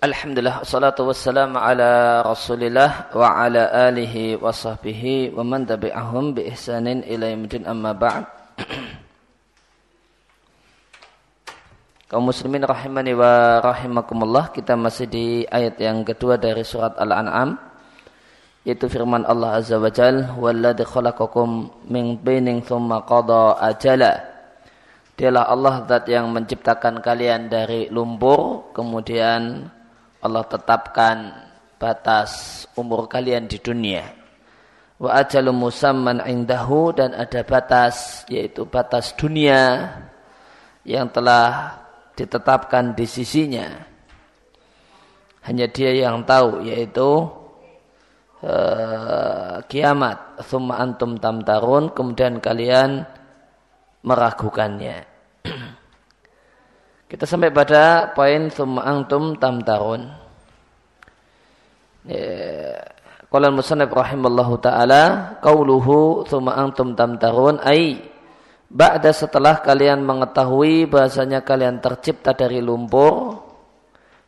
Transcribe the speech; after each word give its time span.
Alhamdulillah 0.00 0.64
salatu 0.64 1.12
wassalamu 1.12 1.60
ala 1.60 2.24
Rasulillah 2.24 3.12
wa 3.12 3.36
ala 3.36 3.68
alihi 3.92 4.32
wa 4.40 4.48
sahbihi 4.48 5.36
wa 5.36 5.44
man 5.44 5.68
tabi'ahum 5.68 6.32
bi 6.32 6.48
ihsanin 6.48 7.04
ila 7.04 7.28
amma 7.68 7.92
ba'd. 7.92 8.24
Kaum 12.08 12.32
muslimin 12.32 12.64
rahimani 12.64 13.12
wa 13.12 13.60
rahimakumullah, 13.60 14.48
kita 14.56 14.72
masih 14.72 15.04
di 15.04 15.44
ayat 15.44 15.76
yang 15.76 16.00
kedua 16.00 16.40
dari 16.40 16.64
surat 16.64 16.96
Al-An'am 16.96 17.60
yaitu 18.64 18.88
firman 18.88 19.28
Allah 19.28 19.60
Azza 19.60 19.76
wa 19.76 19.92
Jal 19.92 20.32
walladzi 20.40 20.88
khalaqakum 20.88 21.76
min 21.92 22.16
bainin 22.16 22.64
thumma 22.64 23.04
qada 23.04 23.60
ajala 23.68 24.16
Dialah 25.20 25.52
Allah 25.52 25.84
zat 25.84 26.08
yang 26.08 26.32
menciptakan 26.32 27.04
kalian 27.04 27.52
dari 27.52 27.92
lumpur 27.92 28.72
kemudian 28.72 29.68
Allah 30.20 30.44
tetapkan 30.44 31.32
batas 31.80 32.64
umur 32.76 33.08
kalian 33.08 33.48
di 33.48 33.56
dunia. 33.56 34.04
Wa 35.00 35.24
ajalu 35.24 35.48
musamman 35.56 36.20
indahu 36.28 36.92
dan 36.92 37.16
ada 37.16 37.40
batas 37.40 38.28
yaitu 38.28 38.68
batas 38.68 39.16
dunia 39.16 39.88
yang 40.84 41.08
telah 41.08 41.80
ditetapkan 42.12 42.92
di 42.92 43.08
sisinya. 43.08 43.64
Hanya 45.40 45.72
dia 45.72 45.96
yang 45.96 46.20
tahu 46.28 46.68
yaitu 46.68 47.24
uh, 48.44 49.64
kiamat. 49.64 50.44
Thumma 50.44 50.84
antum 50.84 51.16
tamtarun 51.16 51.96
kemudian 51.96 52.44
kalian 52.44 53.08
meragukannya. 54.04 55.08
Kita 57.10 57.26
sampai 57.26 57.50
pada 57.50 58.14
poin 58.14 58.46
summa 58.54 58.86
antum 58.86 59.34
tamtarun. 59.34 60.06
Ya, 62.06 62.78
qala 63.26 63.50
al-musannif 63.50 63.90
rahimallahu 63.90 64.62
taala 64.62 65.34
qauluhu 65.42 66.22
summa 66.30 66.54
antum 66.54 66.94
tamtarun 66.94 67.58
ai 67.66 67.98
ba'da 68.70 69.10
setelah 69.10 69.58
kalian 69.58 70.06
mengetahui 70.06 70.86
bahasanya 70.86 71.42
kalian 71.42 71.82
tercipta 71.82 72.30
dari 72.30 72.62
lumpur 72.62 73.42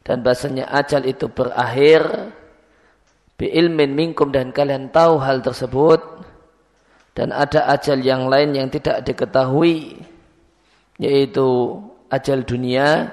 dan 0.03 0.27
bahasanya 0.27 0.67
ajal 0.75 1.07
itu 1.07 1.31
berakhir 1.31 2.35
bi 3.39 3.47
ilmin 3.47 3.95
minkum 3.95 4.35
dan 4.35 4.51
kalian 4.51 4.91
tahu 4.91 5.23
hal 5.23 5.39
tersebut 5.39 6.03
dan 7.15 7.31
ada 7.31 7.71
ajal 7.71 8.03
yang 8.03 8.27
lain 8.27 8.59
yang 8.59 8.67
tidak 8.67 9.07
diketahui 9.07 10.03
yaitu 10.99 11.79
ajal 12.13 12.45
dunia 12.45 13.09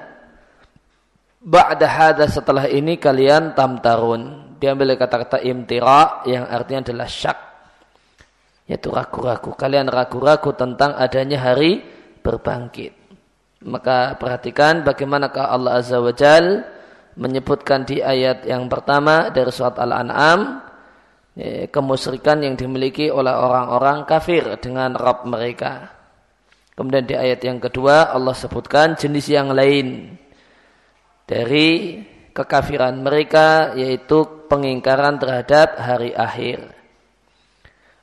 ba'da 1.40 1.88
hadha 1.88 2.28
setelah 2.28 2.68
ini 2.68 3.00
kalian 3.00 3.56
tamtarun. 3.56 4.52
Diambil 4.60 4.92
kata-kata 5.00 5.40
imtira 5.40 6.20
yang 6.28 6.44
artinya 6.44 6.84
adalah 6.84 7.08
syak 7.08 7.38
yaitu 8.68 8.92
ragu-ragu. 8.92 9.56
Kalian 9.56 9.88
ragu-ragu 9.88 10.52
tentang 10.52 10.94
adanya 11.00 11.40
hari 11.40 11.80
berbangkit. 12.20 12.92
Maka 13.64 14.20
perhatikan 14.20 14.84
bagaimanakah 14.84 15.48
Allah 15.48 15.80
Azza 15.80 15.98
wa 15.98 16.12
Jal 16.12 16.64
menyebutkan 17.16 17.88
di 17.88 18.04
ayat 18.04 18.44
yang 18.44 18.68
pertama 18.68 19.32
dari 19.32 19.50
surat 19.50 19.76
Al-An'am 19.80 20.62
ya, 21.34 21.68
kemusyrikan 21.68 22.40
yang 22.40 22.54
dimiliki 22.54 23.08
oleh 23.12 23.32
orang-orang 23.32 24.04
kafir 24.08 24.44
dengan 24.62 24.94
Rabb 24.96 25.28
mereka 25.28 25.99
Kemudian 26.80 27.04
di 27.04 27.12
ayat 27.12 27.44
yang 27.44 27.60
kedua 27.60 28.08
Allah 28.08 28.32
sebutkan 28.32 28.96
jenis 28.96 29.28
yang 29.28 29.52
lain 29.52 30.16
dari 31.28 32.00
kekafiran 32.32 33.04
mereka 33.04 33.76
yaitu 33.76 34.48
pengingkaran 34.48 35.20
terhadap 35.20 35.76
hari 35.76 36.16
akhir. 36.16 36.72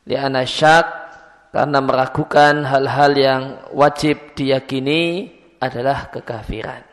Liana 0.05 0.45
syak 0.45 0.85
karena 1.49 1.81
meragukan 1.81 2.69
hal-hal 2.69 3.11
yang 3.17 3.41
wajib 3.73 4.37
diyakini 4.37 5.25
adalah 5.57 6.13
kekafiran. 6.13 6.85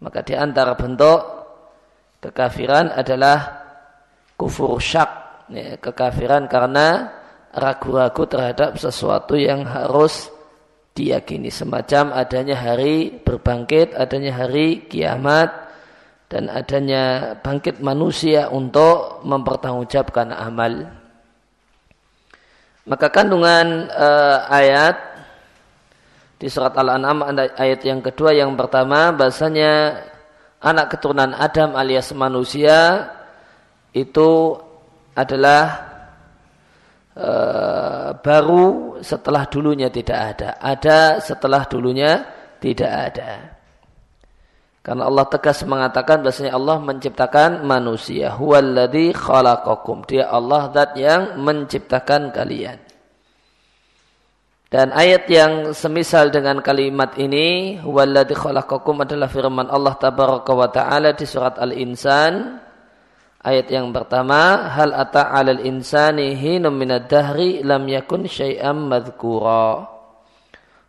Maka 0.00 0.24
di 0.24 0.32
antara 0.32 0.80
bentuk 0.80 1.20
kekafiran 2.24 2.88
adalah 2.96 3.36
kufur 4.32 4.80
syak. 4.80 5.44
Ya, 5.52 5.76
kekafiran 5.76 6.48
karena 6.48 7.12
ragu-ragu 7.52 8.24
terhadap 8.24 8.80
sesuatu 8.80 9.36
yang 9.36 9.68
harus 9.68 10.39
diyakini 11.00 11.48
semacam 11.48 12.12
adanya 12.12 12.60
hari 12.60 13.24
berbangkit, 13.24 13.96
adanya 13.96 14.36
hari 14.36 14.84
kiamat 14.84 15.48
dan 16.28 16.52
adanya 16.52 17.34
bangkit 17.40 17.80
manusia 17.80 18.52
untuk 18.52 19.24
mempertanggungjawabkan 19.24 20.36
amal. 20.36 20.92
Maka 22.84 23.08
kandungan 23.08 23.88
uh, 23.88 24.44
ayat 24.52 24.96
di 26.36 26.48
surat 26.52 26.76
Al-An'am 26.76 27.24
ayat 27.56 27.80
yang 27.84 28.04
kedua 28.04 28.36
yang 28.36 28.56
pertama 28.56 29.12
bahasanya 29.12 30.04
anak 30.60 30.96
keturunan 30.96 31.32
Adam 31.36 31.76
alias 31.76 32.12
manusia 32.16 33.08
itu 33.92 34.56
adalah 35.16 35.89
uh, 37.16 38.14
baru 38.20 38.98
setelah 39.02 39.48
dulunya 39.48 39.88
tidak 39.90 40.18
ada. 40.36 40.50
Ada 40.60 40.98
setelah 41.18 41.66
dulunya 41.66 42.22
tidak 42.60 42.92
ada. 42.92 43.32
Karena 44.80 45.12
Allah 45.12 45.28
tegas 45.28 45.60
mengatakan 45.68 46.24
bahasanya 46.24 46.56
Allah 46.56 46.80
menciptakan 46.80 47.68
manusia. 47.68 48.32
Huwaladzi 48.32 49.12
khalaqakum. 49.12 50.08
Dia 50.08 50.32
Allah 50.32 50.72
zat 50.72 50.96
yang 50.96 51.36
menciptakan 51.36 52.32
kalian. 52.32 52.80
Dan 54.70 54.94
ayat 54.94 55.26
yang 55.26 55.74
semisal 55.74 56.30
dengan 56.30 56.62
kalimat 56.62 57.18
ini, 57.18 57.76
huwaladzi 57.82 58.38
khalaqakum 58.38 59.02
adalah 59.02 59.26
firman 59.26 59.66
Allah 59.66 59.98
tabaraka 59.98 60.52
wa 60.54 60.70
taala 60.70 61.12
di 61.12 61.26
surat 61.26 61.58
Al-Insan 61.58 62.62
Ayat 63.40 63.72
yang 63.72 63.88
pertama, 63.88 64.68
hal 64.68 64.92
ata 64.92 65.32
'alal 65.32 65.64
insani 65.64 66.36
hinum 66.36 66.76
minad 66.76 67.08
dahri 67.08 67.64
lam 67.64 67.88
yakun 67.88 68.28
syai'am 68.28 68.92
madhkura. 68.92 69.88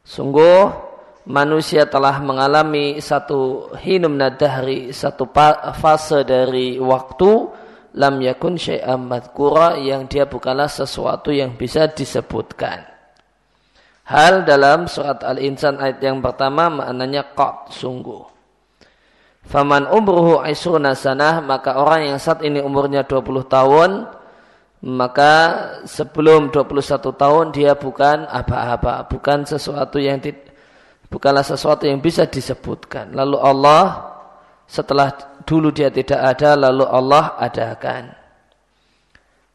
Sungguh 0.03 0.67
manusia 1.31 1.87
telah 1.87 2.19
mengalami 2.19 2.99
satu 2.99 3.71
hinum 3.79 4.19
dahri, 4.35 4.91
satu 4.91 5.31
fase 5.79 6.27
dari 6.27 6.75
waktu 6.75 7.31
lam 7.95 8.19
yakun 8.19 8.59
syai'am 8.59 8.99
madhkura 8.99 9.79
yang 9.79 10.11
dia 10.11 10.27
bukanlah 10.27 10.67
sesuatu 10.67 11.31
yang 11.31 11.55
bisa 11.55 11.87
disebutkan. 11.87 12.83
Hal 14.11 14.43
dalam 14.43 14.91
surat 14.91 15.23
Al-Insan 15.23 15.79
ayat 15.79 16.03
yang 16.03 16.19
pertama 16.19 16.67
maknanya 16.67 17.31
qat 17.31 17.71
sungguh. 17.71 18.30
Faman 19.41 19.89
umruhu 19.89 20.41
isruna 20.45 20.93
sanah 20.93 21.41
maka 21.41 21.75
orang 21.75 22.13
yang 22.13 22.19
saat 22.21 22.45
ini 22.45 22.61
umurnya 22.61 23.03
20 23.03 23.25
tahun 23.49 23.91
maka 24.81 25.33
sebelum 25.85 26.49
21 26.49 27.13
tahun 27.13 27.45
dia 27.53 27.77
bukan 27.77 28.25
apa-apa, 28.25 29.05
bukan 29.05 29.45
sesuatu 29.45 30.01
yang 30.01 30.17
bukanlah 31.05 31.45
sesuatu 31.45 31.85
yang 31.85 32.01
bisa 32.01 32.25
disebutkan. 32.25 33.13
Lalu 33.13 33.37
Allah 33.37 34.09
setelah 34.65 35.13
dulu 35.45 35.69
dia 35.69 35.93
tidak 35.93 36.17
ada 36.17 36.57
lalu 36.57 36.85
Allah 36.87 37.37
adakan. 37.37 38.17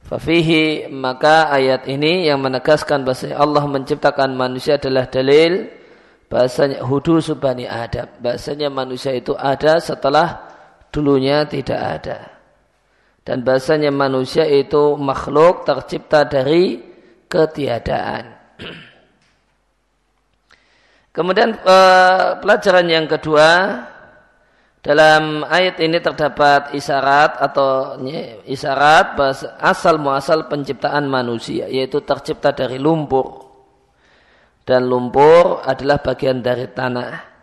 Fafihi 0.06 0.86
maka 0.94 1.50
ayat 1.50 1.90
ini 1.90 2.30
yang 2.30 2.38
menegaskan 2.38 3.02
bahwa 3.02 3.26
Allah 3.34 3.64
menciptakan 3.66 4.38
manusia 4.38 4.78
adalah 4.78 5.10
dalil 5.10 5.66
bahasanya 6.26 6.82
hudu 6.82 7.22
subani 7.22 7.66
Adam. 7.66 8.06
Bahasanya 8.18 8.68
manusia 8.70 9.14
itu 9.14 9.34
ada 9.34 9.78
setelah 9.78 10.42
dulunya 10.90 11.46
tidak 11.46 11.80
ada. 11.80 12.18
Dan 13.26 13.42
bahasanya 13.42 13.90
manusia 13.90 14.46
itu 14.46 14.94
makhluk 14.94 15.66
tercipta 15.66 16.22
dari 16.26 16.78
ketiadaan. 17.26 18.24
Kemudian 21.16 21.50
eh, 21.58 22.28
pelajaran 22.38 22.86
yang 22.86 23.06
kedua 23.10 23.48
dalam 24.86 25.42
ayat 25.42 25.82
ini 25.82 25.98
terdapat 25.98 26.70
isyarat 26.78 27.42
atau 27.42 27.98
isyarat 28.46 29.18
asal 29.58 29.98
muasal 29.98 30.46
penciptaan 30.46 31.10
manusia 31.10 31.66
yaitu 31.66 32.06
tercipta 32.06 32.54
dari 32.54 32.78
lumpur 32.78 33.45
dan 34.66 34.90
lumpur 34.90 35.62
adalah 35.62 36.02
bagian 36.02 36.42
dari 36.42 36.66
tanah. 36.66 37.38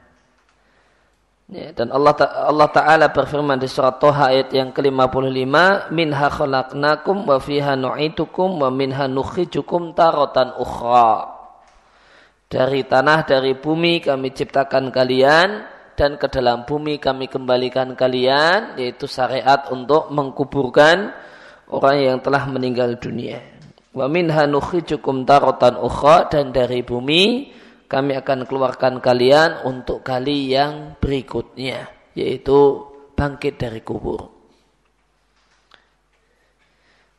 Ya, 1.53 1.71
dan 1.71 1.91
Allah 1.95 2.15
Allah 2.49 2.69
Taala 2.71 3.07
berfirman 3.11 3.59
di 3.59 3.67
surat 3.71 3.99
Toha 3.99 4.31
ayat 4.31 4.51
yang 4.51 4.75
ke-55, 4.75 5.91
"Minha 5.91 6.27
khalaqnakum 6.27 7.23
wa 7.23 7.39
fiha 7.39 7.79
nu'itukum 7.79 8.59
wa 8.59 8.69
minha 8.71 9.07
nukhijukum 9.07 9.95
tarotan 9.95 10.51
ukhra." 10.59 11.31
Dari 12.51 12.85
tanah, 12.85 13.25
dari 13.25 13.55
bumi 13.55 14.03
kami 14.03 14.29
ciptakan 14.35 14.91
kalian 14.93 15.49
dan 15.93 16.17
ke 16.17 16.27
dalam 16.29 16.65
bumi 16.65 16.97
kami 16.97 17.29
kembalikan 17.29 17.93
kalian 17.93 18.77
yaitu 18.77 19.05
syariat 19.05 19.69
untuk 19.69 20.09
mengkuburkan 20.09 21.13
orang 21.69 21.97
yang 22.01 22.17
telah 22.21 22.49
meninggal 22.49 22.97
dunia. 22.97 23.52
Wa 23.93 24.09
minha 24.09 24.49
nukhrijukum 24.49 25.21
tarotan 25.23 25.77
ukhra 25.77 26.25
dan 26.25 26.49
dari 26.49 26.81
bumi 26.81 27.53
kami 27.85 28.17
akan 28.17 28.49
keluarkan 28.49 28.97
kalian 28.97 29.61
untuk 29.69 30.01
kali 30.01 30.49
yang 30.49 30.97
berikutnya 30.97 31.93
yaitu 32.17 32.89
bangkit 33.13 33.61
dari 33.61 33.85
kubur. 33.85 34.33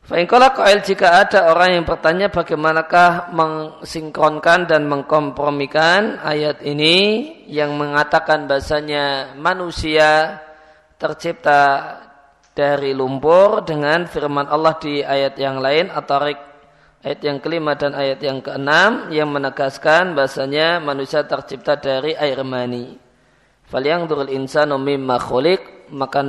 Fa'inkola 0.05 0.53
koel 0.53 0.85
jika 0.85 1.25
ada 1.25 1.49
orang 1.49 1.81
yang 1.81 1.85
bertanya 1.87 2.29
bagaimanakah 2.29 3.33
mensinkronkan 3.33 4.69
dan 4.69 4.85
mengkompromikan 4.85 6.21
ayat 6.21 6.61
ini 6.61 7.25
yang 7.49 7.73
mengatakan 7.73 8.45
bahasanya 8.45 9.33
manusia 9.33 10.37
tercipta 11.01 11.97
dari 12.53 12.93
lumpur 12.93 13.65
dengan 13.65 14.05
firman 14.05 14.45
Allah 14.45 14.77
di 14.77 15.01
ayat 15.01 15.41
yang 15.41 15.57
lain 15.57 15.89
atau 15.89 16.21
ayat 17.05 17.21
yang 17.21 17.37
kelima 17.37 17.77
dan 17.77 17.93
ayat 17.93 18.17
yang 18.25 18.41
keenam 18.41 19.13
yang 19.13 19.29
menegaskan 19.29 20.17
bahasanya 20.17 20.81
manusia 20.81 21.21
tercipta 21.21 21.77
dari 21.77 22.17
air 22.17 22.41
mani. 22.41 22.97
Fal 23.69 23.85
yang 23.85 24.09
durul 24.09 24.33
insanu 24.33 24.81
mimma 24.81 25.21
khuliq 25.21 25.93
maka 25.93 26.25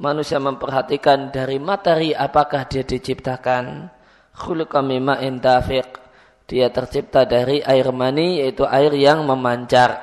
manusia 0.00 0.40
memperhatikan 0.40 1.28
dari 1.28 1.60
materi 1.60 2.16
apakah 2.16 2.64
dia 2.64 2.80
diciptakan. 2.80 3.92
Khuluqa 4.32 4.80
mima'in 4.80 5.42
dafiq. 5.42 6.00
Dia 6.48 6.72
tercipta 6.72 7.28
dari 7.28 7.60
air 7.60 7.92
mani 7.92 8.40
yaitu 8.40 8.64
air 8.64 8.94
yang 8.96 9.28
memancar. 9.28 10.00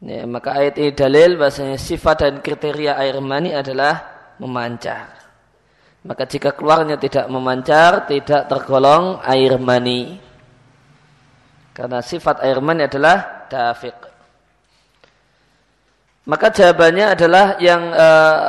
Ya, 0.00 0.24
maka 0.24 0.56
ayat 0.56 0.80
ini 0.80 0.96
dalil 0.96 1.36
bahasanya 1.36 1.76
sifat 1.76 2.24
dan 2.24 2.34
kriteria 2.40 2.96
air 2.96 3.20
mani 3.20 3.52
adalah 3.52 4.00
memancar. 4.40 5.19
Maka 6.00 6.24
jika 6.24 6.56
keluarnya 6.56 6.96
tidak 6.96 7.28
memancar, 7.28 8.08
tidak 8.08 8.48
tergolong 8.48 9.20
air 9.20 9.60
mani. 9.60 10.16
Karena 11.76 12.00
sifat 12.00 12.40
air 12.40 12.56
mani 12.64 12.88
adalah 12.88 13.48
dafiq. 13.52 13.96
Maka 16.24 16.46
jawabannya 16.52 17.06
adalah 17.16 17.46
yang 17.60 17.82
uh, 17.92 18.40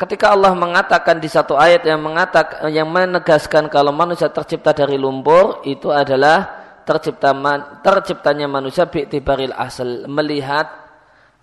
ketika 0.00 0.32
Allah 0.32 0.52
mengatakan 0.52 1.20
di 1.20 1.28
satu 1.28 1.56
ayat 1.56 1.84
yang 1.84 2.00
mengatakan 2.00 2.68
yang 2.68 2.88
menegaskan 2.88 3.72
kalau 3.72 3.92
manusia 3.92 4.28
tercipta 4.28 4.76
dari 4.76 5.00
lumpur 5.00 5.64
itu 5.64 5.88
adalah 5.88 6.64
tercipta 6.84 7.32
man, 7.32 7.80
terciptanya 7.80 8.44
manusia 8.44 8.84
bi'tibaril 8.84 9.56
asal 9.56 10.04
melihat 10.04 10.68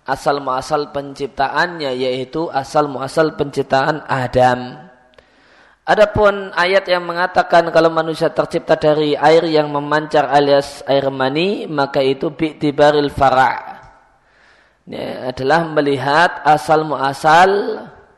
asal 0.06 0.38
muasal 0.42 0.90
penciptaannya 0.94 1.94
yaitu 1.94 2.50
asal 2.50 2.86
muasal 2.86 3.34
penciptaan 3.34 4.06
Adam. 4.06 4.91
Adapun 5.82 6.54
ayat 6.54 6.86
yang 6.86 7.02
mengatakan 7.02 7.66
kalau 7.74 7.90
manusia 7.90 8.30
tercipta 8.30 8.78
dari 8.78 9.18
air 9.18 9.42
yang 9.50 9.66
memancar 9.66 10.30
alias 10.30 10.86
air 10.86 11.10
mani 11.10 11.66
maka 11.66 11.98
itu 11.98 12.30
bi'tibaril 12.30 13.10
fara' 13.10 13.82
ya, 14.86 15.34
adalah 15.34 15.66
melihat 15.66 16.46
asal 16.46 16.86
muasal 16.86 17.50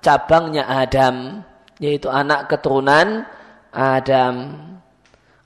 cabangnya 0.05 0.69
Adam 0.69 1.41
yaitu 1.81 2.13
anak 2.13 2.53
keturunan 2.53 3.25
Adam. 3.73 4.61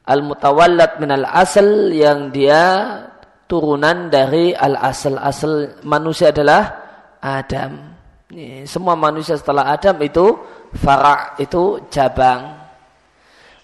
Al 0.03 0.21
mutawallad 0.27 0.99
min 0.99 1.15
al 1.15 1.25
asal 1.29 1.95
yang 1.95 2.35
dia 2.35 2.99
turunan 3.47 4.11
dari 4.11 4.59
al 4.59 4.75
asal 4.75 5.79
manusia 5.87 6.35
adalah 6.35 6.83
Adam. 7.23 7.95
Ya, 8.29 8.67
semua 8.69 8.99
manusia 8.99 9.39
setelah 9.39 9.73
Adam 9.73 9.97
itu 10.05 10.37
fara 10.77 11.39
itu 11.41 11.87
cabang 11.89 12.59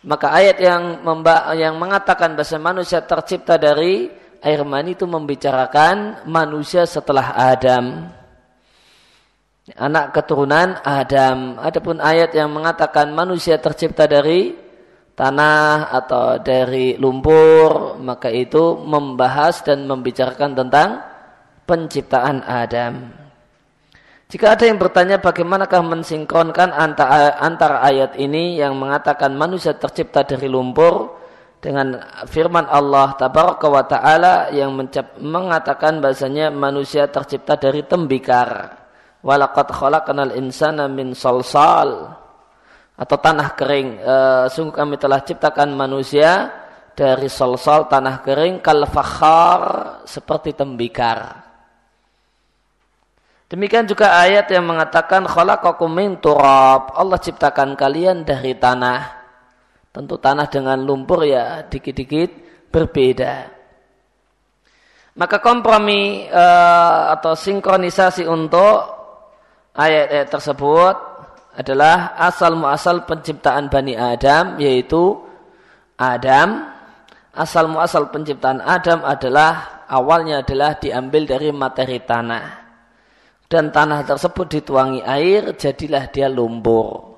maka 0.04 0.36
ayat 0.36 0.60
yang 0.60 1.00
yang 1.56 1.80
mengatakan 1.80 2.36
bahasa 2.36 2.60
manusia 2.60 3.00
tercipta 3.00 3.56
dari 3.56 4.12
air 4.44 4.60
mani 4.60 4.92
itu 4.92 5.08
membicarakan 5.08 6.28
manusia 6.28 6.84
setelah 6.84 7.32
Adam. 7.32 8.12
Anak 9.72 10.12
keturunan 10.12 10.76
Adam. 10.84 11.56
Adapun 11.56 12.04
ayat 12.04 12.36
yang 12.36 12.52
mengatakan 12.52 13.16
manusia 13.16 13.56
tercipta 13.56 14.04
dari 14.04 14.52
tanah 15.16 15.88
atau 15.88 16.36
dari 16.36 17.00
lumpur, 17.00 17.96
maka 17.96 18.28
itu 18.28 18.76
membahas 18.84 19.64
dan 19.64 19.88
membicarakan 19.88 20.52
tentang 20.52 21.00
penciptaan 21.64 22.44
Adam. 22.44 23.23
Jika 24.34 24.58
ada 24.58 24.66
yang 24.66 24.82
bertanya 24.82 25.22
bagaimanakah 25.22 25.78
mensinkronkan 25.94 26.74
antara, 26.74 27.38
antara 27.38 27.86
ayat 27.86 28.18
ini 28.18 28.58
yang 28.58 28.74
mengatakan 28.74 29.30
manusia 29.30 29.78
tercipta 29.78 30.26
dari 30.26 30.50
lumpur 30.50 31.22
dengan 31.62 32.02
firman 32.26 32.66
Allah 32.66 33.14
tabaraka 33.14 33.70
wa 33.70 33.86
taala 33.86 34.50
yang 34.50 34.74
mencap, 34.74 35.22
mengatakan 35.22 36.02
bahasanya 36.02 36.50
manusia 36.50 37.06
tercipta 37.06 37.54
dari 37.54 37.86
tembikar. 37.86 38.74
Walaqad 39.22 39.70
khalaqnal 39.70 40.34
insana 40.34 40.90
min 40.90 41.14
salsal 41.14 42.18
atau 42.98 43.16
tanah 43.22 43.54
kering. 43.54 44.02
E, 44.02 44.14
sungguh 44.50 44.74
kami 44.74 44.98
telah 44.98 45.22
ciptakan 45.22 45.78
manusia 45.78 46.50
dari 46.90 47.30
salsal 47.30 47.86
tanah 47.86 48.18
kering 48.26 48.58
kal 48.58 48.82
seperti 50.02 50.58
tembikar. 50.58 51.43
Demikian 53.54 53.86
juga 53.86 54.18
ayat 54.18 54.50
yang 54.50 54.66
mengatakan 54.66 55.30
khalaqakum 55.30 55.86
min 55.86 56.18
turab. 56.18 56.90
Allah 56.90 57.22
ciptakan 57.22 57.78
kalian 57.78 58.26
dari 58.26 58.58
tanah. 58.58 59.22
Tentu 59.94 60.18
tanah 60.18 60.50
dengan 60.50 60.82
lumpur 60.82 61.22
ya 61.22 61.62
dikit-dikit 61.62 62.34
berbeda. 62.74 63.46
Maka 65.14 65.38
kompromi 65.38 66.26
uh, 66.26 67.14
atau 67.14 67.38
sinkronisasi 67.38 68.26
untuk 68.26 68.90
ayat-ayat 69.78 70.34
tersebut 70.34 70.96
adalah 71.54 72.18
asal 72.18 72.58
muasal 72.58 73.06
penciptaan 73.06 73.70
Bani 73.70 73.94
Adam 73.94 74.58
yaitu 74.58 75.14
Adam. 75.94 76.74
Asal 77.30 77.70
muasal 77.70 78.10
penciptaan 78.10 78.58
Adam 78.58 79.06
adalah 79.06 79.86
awalnya 79.86 80.42
adalah 80.42 80.74
diambil 80.74 81.22
dari 81.22 81.54
materi 81.54 82.02
tanah. 82.02 82.63
Dan 83.54 83.70
tanah 83.70 84.02
tersebut 84.02 84.50
dituangi 84.50 84.98
air 85.06 85.54
jadilah 85.54 86.10
dia 86.10 86.26
lumpur. 86.26 87.14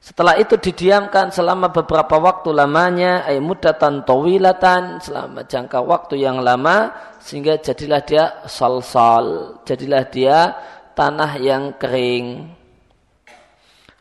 Setelah 0.00 0.40
itu 0.40 0.56
didiamkan 0.56 1.28
selama 1.28 1.68
beberapa 1.68 2.16
waktu 2.16 2.48
lamanya, 2.48 3.28
ay 3.28 3.36
mudatan 3.36 4.08
tawilatan, 4.08 5.04
selama 5.04 5.44
jangka 5.44 5.84
waktu 5.84 6.24
yang 6.24 6.40
lama, 6.40 6.96
sehingga 7.20 7.60
jadilah 7.60 8.00
dia 8.08 8.40
sal-sal, 8.48 9.60
jadilah 9.68 10.08
dia 10.08 10.56
tanah 10.96 11.36
yang 11.36 11.76
kering. 11.76 12.48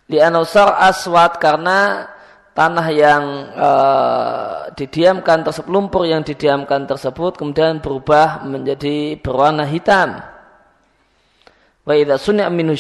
Lianusar 0.08 0.80
aswat 0.80 1.44
karena 1.44 2.08
tanah 2.56 2.88
yang 2.96 3.24
uh, 3.52 4.72
didiamkan 4.80 5.44
tersebut, 5.44 5.68
lumpur 5.68 6.08
yang 6.08 6.24
didiamkan 6.24 6.88
tersebut 6.88 7.36
kemudian 7.36 7.84
berubah 7.84 8.48
menjadi 8.48 9.20
berwarna 9.20 9.68
hitam. 9.68 10.37
Wa 11.88 11.96
idza 11.96 12.20
sunni'a 12.20 12.52
minhu 12.52 12.76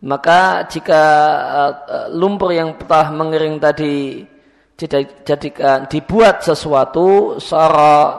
maka 0.00 0.64
jika 0.68 1.02
uh, 1.56 2.08
lumpur 2.12 2.52
yang 2.52 2.76
telah 2.76 3.12
mengering 3.12 3.60
tadi 3.60 4.24
jadikan 5.24 5.84
dibuat 5.92 6.40
sesuatu 6.40 7.36
secara 7.36 8.16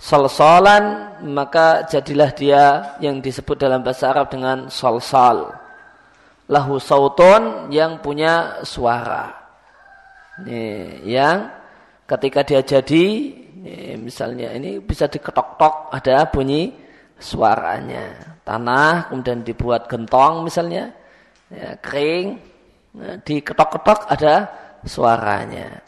salsalan 0.00 1.12
maka 1.28 1.84
jadilah 1.84 2.32
dia 2.32 2.96
yang 3.04 3.20
disebut 3.20 3.60
dalam 3.60 3.84
bahasa 3.84 4.08
Arab 4.08 4.32
dengan 4.32 4.72
salsal. 4.72 5.52
Lahu 6.48 6.80
sauton 6.80 7.68
yang 7.68 8.00
punya 8.00 8.64
suara. 8.64 9.28
Ini 10.40 11.04
yang 11.04 11.52
ketika 12.08 12.40
dia 12.48 12.64
jadi 12.64 13.04
ini, 13.60 14.00
misalnya 14.00 14.56
ini 14.56 14.80
bisa 14.80 15.04
diketok-tok 15.04 15.92
ada 15.92 16.24
bunyi 16.32 16.72
suaranya 17.20 18.39
tanah 18.50 19.14
kemudian 19.14 19.46
dibuat 19.46 19.86
gentong 19.86 20.42
misalnya 20.42 20.90
ya, 21.46 21.78
kering, 21.78 22.34
ya, 22.98 23.12
diketok-ketok 23.22 24.10
ada 24.10 24.34
suaranya. 24.82 25.78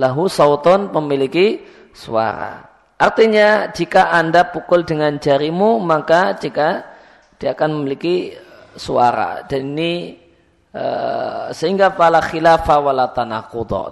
Lahu 0.00 0.28
sauton 0.28 0.88
memiliki 0.92 1.60
suara. 1.92 2.64
Artinya 2.96 3.68
jika 3.76 4.08
anda 4.08 4.48
pukul 4.48 4.88
dengan 4.88 5.20
jarimu 5.20 5.76
maka 5.84 6.32
jika 6.40 6.96
dia 7.36 7.52
akan 7.52 7.80
memiliki 7.84 8.32
suara 8.76 9.44
dan 9.44 9.76
ini 9.76 10.16
uh, 10.72 11.52
sehingga 11.52 11.92
pala 11.92 12.24
khilafa 12.24 12.80
wala 12.80 13.12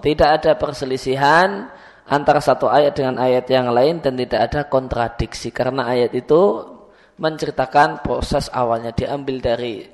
tidak 0.01 0.29
ada 0.41 0.53
perselisihan 0.57 1.69
antara 2.09 2.41
satu 2.41 2.69
ayat 2.69 2.97
dengan 2.97 3.21
ayat 3.21 3.45
yang 3.49 3.73
lain 3.73 4.01
dan 4.01 4.17
tidak 4.17 4.41
ada 4.49 4.61
kontradiksi 4.69 5.53
karena 5.53 5.89
ayat 5.89 6.13
itu 6.17 6.74
menceritakan 7.19 8.03
proses 8.03 8.51
awalnya 8.51 8.91
diambil 8.91 9.39
dari 9.39 9.87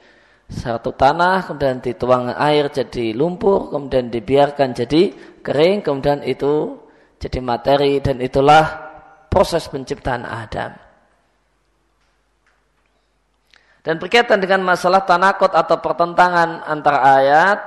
satu 0.51 0.97
tanah 0.97 1.47
kemudian 1.47 1.79
dituang 1.79 2.35
air 2.35 2.73
jadi 2.73 3.15
lumpur 3.15 3.71
kemudian 3.71 4.11
dibiarkan 4.11 4.75
jadi 4.75 5.15
kering 5.45 5.87
kemudian 5.87 6.27
itu 6.27 6.81
jadi 7.21 7.39
materi 7.45 8.01
dan 8.01 8.19
itulah 8.25 8.91
proses 9.29 9.69
penciptaan 9.69 10.25
Adam. 10.25 10.73
Dan 13.81 13.97
berkaitan 13.97 14.41
dengan 14.41 14.61
masalah 14.61 15.05
tanakot 15.05 15.53
atau 15.57 15.81
pertentangan 15.81 16.65
antara 16.69 17.01
ayat, 17.17 17.59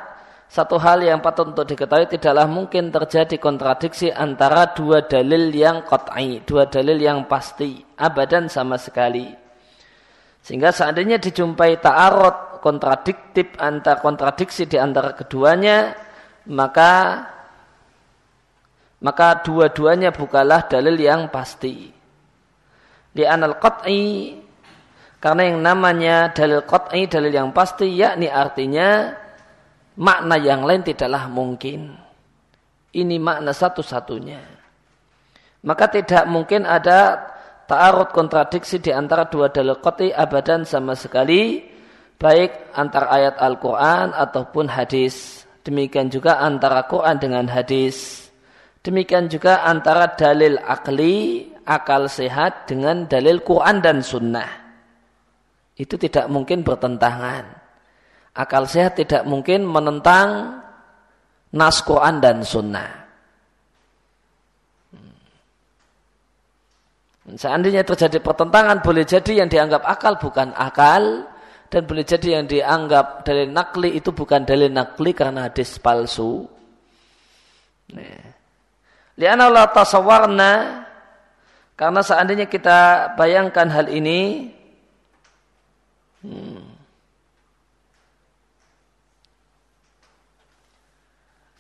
satu 0.46 0.78
hal 0.78 1.02
yang 1.02 1.22
patut 1.26 1.50
untuk 1.50 1.66
diketahui 1.66 2.06
tidaklah 2.06 2.46
mungkin 2.46 2.94
terjadi 2.94 3.42
kontradiksi 3.42 4.14
antara 4.14 4.70
dua 4.78 5.10
dalil 5.10 5.50
yang 5.50 5.82
qat'i, 5.82 6.46
dua 6.46 6.70
dalil 6.70 7.02
yang 7.02 7.26
pasti, 7.26 7.82
abadan 7.98 8.46
sama 8.46 8.78
sekali. 8.78 9.43
Sehingga 10.44 10.76
seandainya 10.76 11.24
dijumpai 11.24 11.80
ta'arud 11.80 12.60
kontradiktif 12.60 13.56
antara 13.56 14.04
kontradiksi 14.04 14.68
di 14.68 14.76
antara 14.76 15.16
keduanya, 15.16 15.96
maka 16.52 17.24
maka 19.04 19.44
dua-duanya 19.44 20.16
bukalah 20.16 20.68
dalil 20.68 20.96
yang 21.00 21.28
pasti. 21.32 21.92
Di 23.14 23.24
anal 23.24 23.60
qat'i 23.60 24.36
karena 25.20 25.44
yang 25.48 25.60
namanya 25.64 26.32
dalil 26.36 26.64
qat'i 26.64 27.08
dalil 27.08 27.32
yang 27.32 27.52
pasti 27.56 27.88
yakni 27.96 28.28
artinya 28.28 29.16
makna 30.00 30.36
yang 30.40 30.64
lain 30.68 30.84
tidaklah 30.84 31.28
mungkin. 31.32 31.96
Ini 32.94 33.16
makna 33.20 33.56
satu-satunya. 33.56 34.44
Maka 35.64 35.88
tidak 35.88 36.28
mungkin 36.28 36.68
ada 36.68 37.32
ta'arud 37.74 38.14
kontradiksi 38.14 38.78
di 38.78 38.94
antara 38.94 39.26
dua 39.26 39.50
dalil 39.50 39.82
qati 39.82 40.14
abadan 40.14 40.62
sama 40.62 40.94
sekali 40.94 41.66
baik 42.22 42.78
antara 42.78 43.10
ayat 43.10 43.36
Al-Qur'an 43.42 44.14
ataupun 44.14 44.70
hadis. 44.70 45.42
Demikian 45.66 46.14
juga 46.14 46.38
antara 46.38 46.86
Quran 46.86 47.18
dengan 47.18 47.50
hadis. 47.50 48.30
Demikian 48.86 49.26
juga 49.26 49.66
antara 49.66 50.14
dalil 50.14 50.62
akli, 50.62 51.50
akal 51.66 52.06
sehat 52.06 52.70
dengan 52.70 53.10
dalil 53.10 53.42
Quran 53.42 53.82
dan 53.82 54.06
sunnah. 54.06 54.50
Itu 55.74 55.98
tidak 55.98 56.30
mungkin 56.30 56.62
bertentangan. 56.62 57.50
Akal 58.38 58.70
sehat 58.70 59.02
tidak 59.02 59.26
mungkin 59.26 59.66
menentang 59.66 60.62
nas 61.50 61.82
Quran 61.82 62.22
dan 62.22 62.42
Sunnah. 62.46 63.03
Seandainya 67.24 67.88
terjadi 67.88 68.20
pertentangan, 68.20 68.84
boleh 68.84 69.08
jadi 69.08 69.44
yang 69.44 69.48
dianggap 69.48 69.88
akal 69.88 70.20
bukan 70.20 70.52
akal, 70.52 71.24
dan 71.72 71.82
boleh 71.88 72.04
jadi 72.04 72.40
yang 72.40 72.46
dianggap 72.52 73.24
dalil 73.24 73.48
nakli 73.48 73.96
itu 73.96 74.12
bukan 74.12 74.44
dalil 74.44 74.68
nakli 74.68 75.16
karena 75.16 75.48
hadis 75.48 75.80
palsu. 75.80 76.44
Liana 79.16 79.48
Allah 79.48 79.72
tasawarna, 79.72 80.84
karena 81.80 82.02
seandainya 82.04 82.52
kita 82.52 83.14
bayangkan 83.16 83.72
hal 83.72 83.88
ini, 83.88 84.52
hmm, 86.28 86.73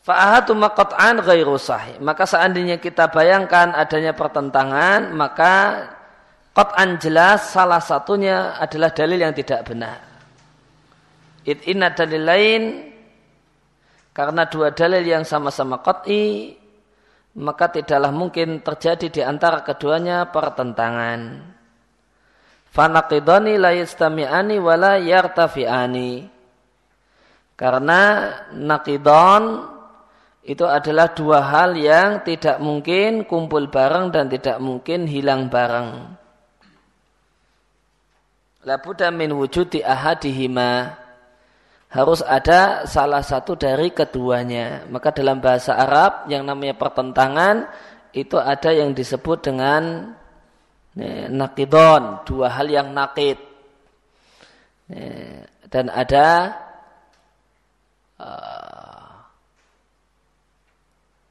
Fa'ahatu 0.03 0.51
maqat'an 0.51 1.23
ghairu 1.23 1.55
sahih. 1.55 1.95
Maka 2.03 2.27
seandainya 2.27 2.75
kita 2.75 3.07
bayangkan 3.07 3.71
adanya 3.71 4.11
pertentangan, 4.11 5.15
maka 5.15 5.87
qat'an 6.51 6.99
jelas 6.99 7.55
salah 7.55 7.79
satunya 7.79 8.59
adalah 8.59 8.91
dalil 8.91 9.15
yang 9.15 9.31
tidak 9.31 9.63
benar. 9.63 10.03
It 11.47 11.63
inna 11.67 11.95
dalil 11.95 12.23
lain 12.23 12.63
karena 14.11 14.47
dua 14.47 14.75
dalil 14.75 15.03
yang 15.03 15.23
sama-sama 15.23 15.79
qat'i 15.79 16.55
maka 17.33 17.65
tidaklah 17.71 18.13
mungkin 18.13 18.61
terjadi 18.61 19.07
di 19.09 19.21
antara 19.25 19.65
keduanya 19.65 20.29
pertentangan. 20.29 21.41
Fanaqidani 22.69 23.57
la 23.57 23.73
yastami'ani 23.73 24.55
wa 24.61 24.75
la 24.77 24.93
yartafi'ani. 25.01 26.29
Karena 27.57 28.01
nakidon 28.53 29.72
itu 30.43 30.67
adalah 30.67 31.15
dua 31.15 31.39
hal 31.39 31.79
yang 31.79 32.19
tidak 32.27 32.59
mungkin 32.59 33.23
kumpul 33.23 33.71
bareng 33.71 34.11
dan 34.11 34.27
tidak 34.27 34.59
mungkin 34.59 35.07
hilang 35.07 35.47
bareng. 35.47 36.19
Labuda 38.67 39.07
min 39.11 39.31
wujudi 39.31 39.79
ahadihima. 39.79 40.99
Harus 41.87 42.19
ada 42.25 42.83
salah 42.89 43.23
satu 43.23 43.55
dari 43.55 43.95
keduanya. 43.95 44.83
Maka 44.91 45.15
dalam 45.15 45.39
bahasa 45.39 45.79
Arab 45.79 46.27
yang 46.27 46.43
namanya 46.43 46.75
pertentangan 46.75 47.69
itu 48.11 48.35
ada 48.35 48.73
yang 48.75 48.91
disebut 48.91 49.47
dengan 49.47 50.11
nakidon, 51.31 52.25
dua 52.27 52.51
hal 52.51 52.67
yang 52.67 52.91
nakid. 52.91 53.39
Dan 55.71 55.87
ada 55.87 56.57
uh, 58.19 59.12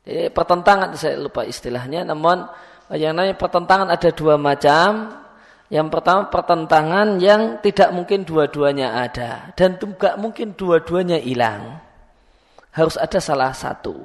jadi 0.03 0.35
pertentangan 0.35 0.99
saya 0.99 1.15
lupa 1.15 1.47
istilahnya, 1.47 2.03
namun 2.03 2.43
yang 2.91 3.15
namanya 3.15 3.39
pertentangan 3.39 3.89
ada 3.89 4.11
dua 4.11 4.35
macam. 4.35 5.19
Yang 5.73 5.89
pertama 5.89 6.29
pertentangan 6.29 7.17
yang 7.17 7.57
tidak 7.65 7.97
mungkin 7.97 8.29
dua-duanya 8.29 9.09
ada 9.09 9.57
dan 9.57 9.81
tidak 9.81 10.21
mungkin 10.21 10.53
dua-duanya 10.53 11.17
hilang. 11.17 11.81
Harus 12.77 13.01
ada 13.01 13.17
salah 13.25 13.57
satu. 13.57 14.05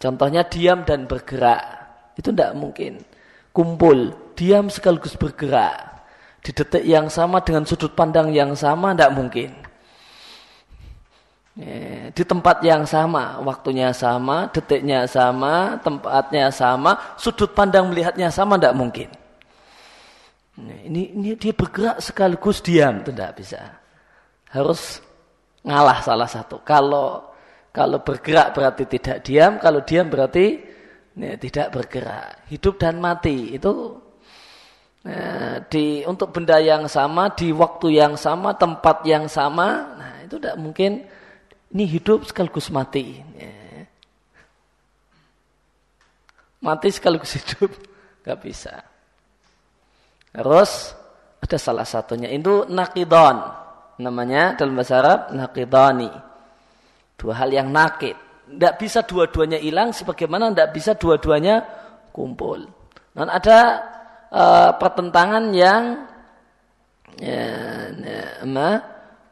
Contohnya 0.00 0.48
diam 0.48 0.88
dan 0.88 1.04
bergerak. 1.04 1.60
Itu 2.16 2.32
tidak 2.32 2.56
mungkin. 2.56 3.04
Kumpul, 3.52 4.32
diam 4.32 4.72
sekaligus 4.72 5.20
bergerak. 5.20 6.08
Di 6.40 6.56
detik 6.56 6.84
yang 6.88 7.12
sama 7.12 7.44
dengan 7.44 7.68
sudut 7.68 7.92
pandang 7.92 8.32
yang 8.32 8.56
sama 8.56 8.96
tidak 8.96 9.12
mungkin. 9.12 9.52
Ya, 11.56 12.12
di 12.12 12.20
tempat 12.20 12.60
yang 12.60 12.84
sama, 12.84 13.40
waktunya 13.40 13.88
sama, 13.88 14.52
detiknya 14.52 15.08
sama, 15.08 15.80
tempatnya 15.80 16.52
sama, 16.52 17.16
sudut 17.16 17.56
pandang 17.56 17.88
melihatnya 17.88 18.28
sama, 18.28 18.60
tidak 18.60 18.76
mungkin. 18.76 19.08
Ya, 20.60 20.76
ini, 20.84 21.16
ini 21.16 21.32
dia 21.32 21.56
bergerak 21.56 22.04
sekaligus 22.04 22.60
diam, 22.60 23.00
tidak 23.00 23.40
bisa. 23.40 23.72
Harus 24.52 25.00
ngalah 25.64 26.04
salah 26.04 26.28
satu. 26.28 26.60
Kalau 26.60 27.32
kalau 27.72 28.04
bergerak 28.04 28.52
berarti 28.52 28.84
tidak 28.84 29.24
diam, 29.24 29.56
kalau 29.56 29.80
diam 29.80 30.12
berarti 30.12 30.60
ya, 31.16 31.40
tidak 31.40 31.72
bergerak. 31.72 32.44
Hidup 32.52 32.76
dan 32.76 33.00
mati 33.00 33.56
itu 33.56 33.96
ya, 35.08 35.60
di 35.72 36.04
untuk 36.04 36.36
benda 36.36 36.60
yang 36.60 36.84
sama, 36.84 37.32
di 37.32 37.48
waktu 37.48 37.96
yang 37.96 38.12
sama, 38.12 38.52
tempat 38.60 39.08
yang 39.08 39.24
sama, 39.24 39.96
nah 39.96 40.12
itu 40.20 40.36
tidak 40.36 40.60
mungkin 40.60 41.04
ini 41.76 41.84
hidup 41.84 42.24
sekaligus 42.24 42.72
mati. 42.72 43.20
Ya. 43.36 43.84
Mati 46.64 46.88
sekaligus 46.88 47.36
hidup. 47.36 47.68
Gak 48.24 48.40
bisa. 48.40 48.80
Terus 50.32 50.96
ada 51.36 51.58
salah 51.60 51.84
satunya. 51.84 52.32
Itu 52.32 52.64
nakidon. 52.64 53.44
Namanya 54.00 54.56
dalam 54.56 54.72
bahasa 54.72 55.04
Arab 55.04 55.20
nakidoni. 55.36 56.08
Dua 57.20 57.44
hal 57.44 57.52
yang 57.52 57.68
nakid. 57.68 58.16
Tidak 58.48 58.74
bisa 58.80 59.04
dua-duanya 59.04 59.60
hilang 59.60 59.92
sebagaimana 59.92 60.56
tidak 60.56 60.72
bisa 60.72 60.96
dua-duanya 60.96 61.60
kumpul. 62.08 62.64
Dan 63.12 63.28
ada 63.28 63.58
uh, 64.32 64.70
pertentangan 64.80 65.44
yang 65.52 66.08
ya, 67.20 67.44
ya, 67.92 68.72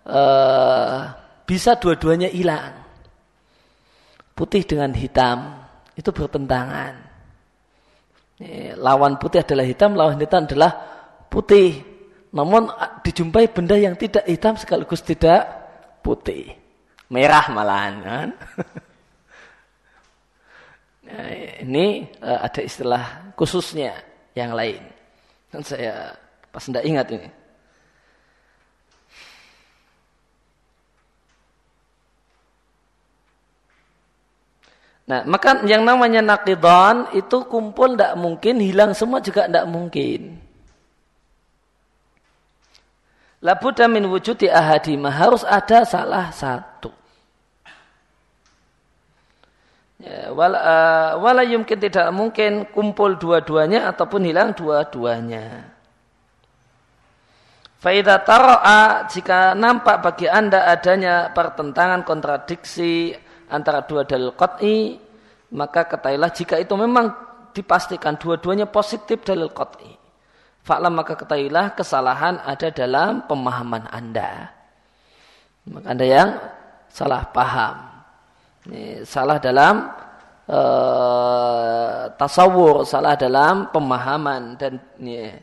uh, 0.04 1.23
bisa 1.44 1.76
dua-duanya 1.76 2.28
hilang. 2.28 2.84
Putih 4.34 4.66
dengan 4.66 4.90
hitam 4.92 5.62
itu 5.94 6.10
bertentangan. 6.10 7.14
Lawan 8.76 9.16
putih 9.22 9.46
adalah 9.46 9.62
hitam, 9.62 9.94
lawan 9.94 10.18
hitam 10.18 10.44
adalah 10.44 10.72
putih. 11.30 11.80
Namun 12.34 12.66
dijumpai 13.06 13.46
benda 13.54 13.78
yang 13.78 13.94
tidak 13.94 14.26
hitam 14.26 14.58
sekaligus 14.58 15.06
tidak 15.06 15.46
putih. 16.02 16.50
Merah 17.08 17.46
malahan. 17.52 17.94
Kan? 18.02 18.28
Nah, 21.04 21.28
ini 21.60 22.08
uh, 22.24 22.48
ada 22.48 22.64
istilah 22.64 23.36
khususnya 23.36 23.92
yang 24.32 24.56
lain. 24.56 24.80
Dan 25.52 25.60
saya 25.60 26.16
pas 26.48 26.64
tidak 26.64 26.80
ingat 26.80 27.06
ini. 27.12 27.28
Nah, 35.04 35.20
maka 35.28 35.60
yang 35.68 35.84
namanya 35.84 36.24
nakidon 36.24 37.12
itu 37.12 37.44
kumpul 37.44 37.92
tidak 37.92 38.16
mungkin, 38.16 38.56
hilang 38.56 38.96
semua 38.96 39.20
juga 39.20 39.44
tidak 39.44 39.68
mungkin. 39.68 40.40
Labuda 43.44 43.84
min 43.84 44.08
wujudi 44.08 44.48
ahadimah 44.48 45.12
harus 45.12 45.44
ada 45.44 45.84
salah 45.84 46.32
satu. 46.32 46.88
Ya, 50.00 50.32
wala, 50.32 50.58
uh, 50.58 51.10
wala 51.20 51.44
yumkin 51.44 51.76
tidak 51.76 52.08
mungkin 52.08 52.64
kumpul 52.72 53.20
dua-duanya 53.20 53.92
ataupun 53.92 54.24
hilang 54.24 54.56
dua-duanya. 54.56 55.68
Faidah 57.84 58.24
taro'a 58.24 59.04
jika 59.12 59.52
nampak 59.52 60.00
bagi 60.00 60.24
anda 60.24 60.64
adanya 60.64 61.28
pertentangan 61.36 62.00
kontradiksi 62.00 63.12
antara 63.50 63.84
dua 63.84 64.04
dalil 64.04 64.32
qat'i 64.32 64.96
maka 65.54 65.86
ketahuilah 65.86 66.30
jika 66.34 66.58
itu 66.58 66.74
memang 66.74 67.14
dipastikan 67.54 68.18
dua-duanya 68.18 68.66
positif 68.66 69.22
dalil 69.22 69.52
qat'i. 69.54 69.94
Fa'lam 70.64 70.96
maka 70.96 71.14
ketahuilah 71.14 71.76
kesalahan 71.76 72.40
ada 72.40 72.68
dalam 72.72 73.28
pemahaman 73.28 73.84
anda. 73.92 74.50
Maka 75.68 75.86
anda 75.92 76.04
yang 76.04 76.28
salah 76.88 77.28
paham. 77.30 77.76
Ini 78.64 79.04
salah 79.04 79.36
dalam 79.36 79.92
uh, 80.48 82.08
tasawur 82.16 82.88
salah 82.88 83.12
dalam 83.12 83.68
pemahaman 83.68 84.56
dan 84.56 84.80
ini, 84.96 85.36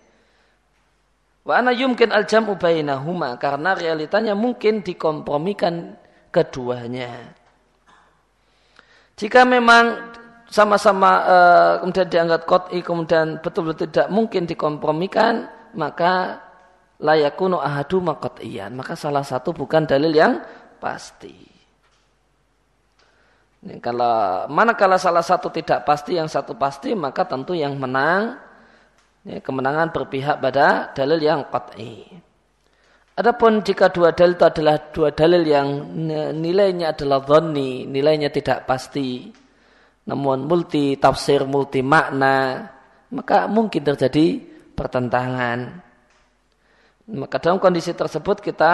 Wa 1.41 1.57
ana 1.57 1.73
yumkin 1.73 2.13
al 2.13 2.29
jam'u 2.29 2.53
bainahuma 2.53 3.33
karena 3.41 3.73
realitanya 3.73 4.37
mungkin 4.37 4.85
dikompromikan 4.85 5.97
keduanya. 6.29 7.33
Jika 9.21 9.45
memang 9.45 10.09
sama-sama 10.49 11.11
uh, 11.29 11.73
kemudian 11.85 12.09
dianggap 12.09 12.41
kot'i 12.49 12.81
kemudian 12.81 13.37
betul-betul 13.37 13.85
tidak 13.93 14.09
mungkin 14.09 14.49
dikompromikan 14.49 15.45
maka 15.77 16.41
layakunu 16.97 17.61
ahadu 17.61 18.01
makot'iyan 18.01 18.73
maka 18.73 18.97
salah 18.97 19.21
satu 19.21 19.53
bukan 19.53 19.85
dalil 19.85 20.09
yang 20.09 20.41
pasti. 20.81 21.37
Ini 23.61 23.77
kalau 23.77 24.49
manakala 24.49 24.97
salah 24.97 25.21
satu 25.21 25.53
tidak 25.53 25.85
pasti 25.85 26.17
yang 26.17 26.25
satu 26.25 26.57
pasti 26.57 26.97
maka 26.97 27.21
tentu 27.29 27.53
yang 27.53 27.77
menang 27.77 28.41
ya, 29.21 29.37
kemenangan 29.37 29.93
berpihak 29.93 30.41
pada 30.41 30.89
dalil 30.97 31.21
yang 31.21 31.45
qat'i 31.45 32.09
Adapun 33.11 33.59
jika 33.59 33.91
dua 33.91 34.15
dalil 34.15 34.39
itu 34.39 34.45
adalah 34.47 34.75
dua 34.87 35.11
dalil 35.11 35.43
yang 35.43 35.67
nilainya 36.31 36.95
adalah 36.95 37.19
dhonni, 37.19 37.83
nilainya 37.83 38.31
tidak 38.31 38.63
pasti, 38.63 39.27
namun 40.07 40.47
multi 40.47 40.95
tafsir, 40.95 41.43
multi 41.43 41.83
makna, 41.83 42.71
maka 43.11 43.51
mungkin 43.51 43.83
terjadi 43.83 44.39
pertentangan. 44.71 45.59
Maka 47.11 47.35
dalam 47.43 47.59
kondisi 47.59 47.91
tersebut 47.91 48.39
kita 48.39 48.73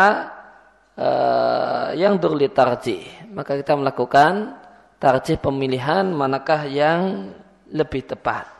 uh, 0.94 1.89
yang 1.98 2.22
durli 2.22 2.53
tarjih, 2.53 3.34
maka 3.34 3.58
kita 3.58 3.74
melakukan 3.74 4.53
tarjih 5.01 5.41
pemilihan 5.41 6.06
manakah 6.13 6.70
yang 6.70 7.34
lebih 7.74 8.06
tepat. 8.06 8.57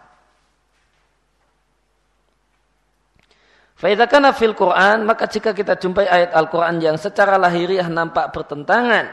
Faidakana 3.78 4.34
fil 4.34 4.58
Quran, 4.58 5.06
maka 5.06 5.30
jika 5.30 5.54
kita 5.54 5.78
jumpai 5.78 6.10
ayat 6.10 6.34
Al-Quran 6.34 6.82
yang 6.82 6.98
secara 6.98 7.38
lahiriah 7.38 7.86
nampak 7.86 8.34
bertentangan, 8.34 9.06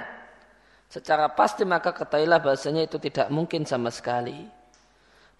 secara 0.89 1.29
pasti 1.37 1.69
maka 1.69 1.93
ketahuilah 1.93 2.41
bahasanya 2.41 2.89
itu 2.89 2.97
tidak 2.97 3.29
mungkin 3.29 3.69
sama 3.69 3.93
sekali. 3.93 4.49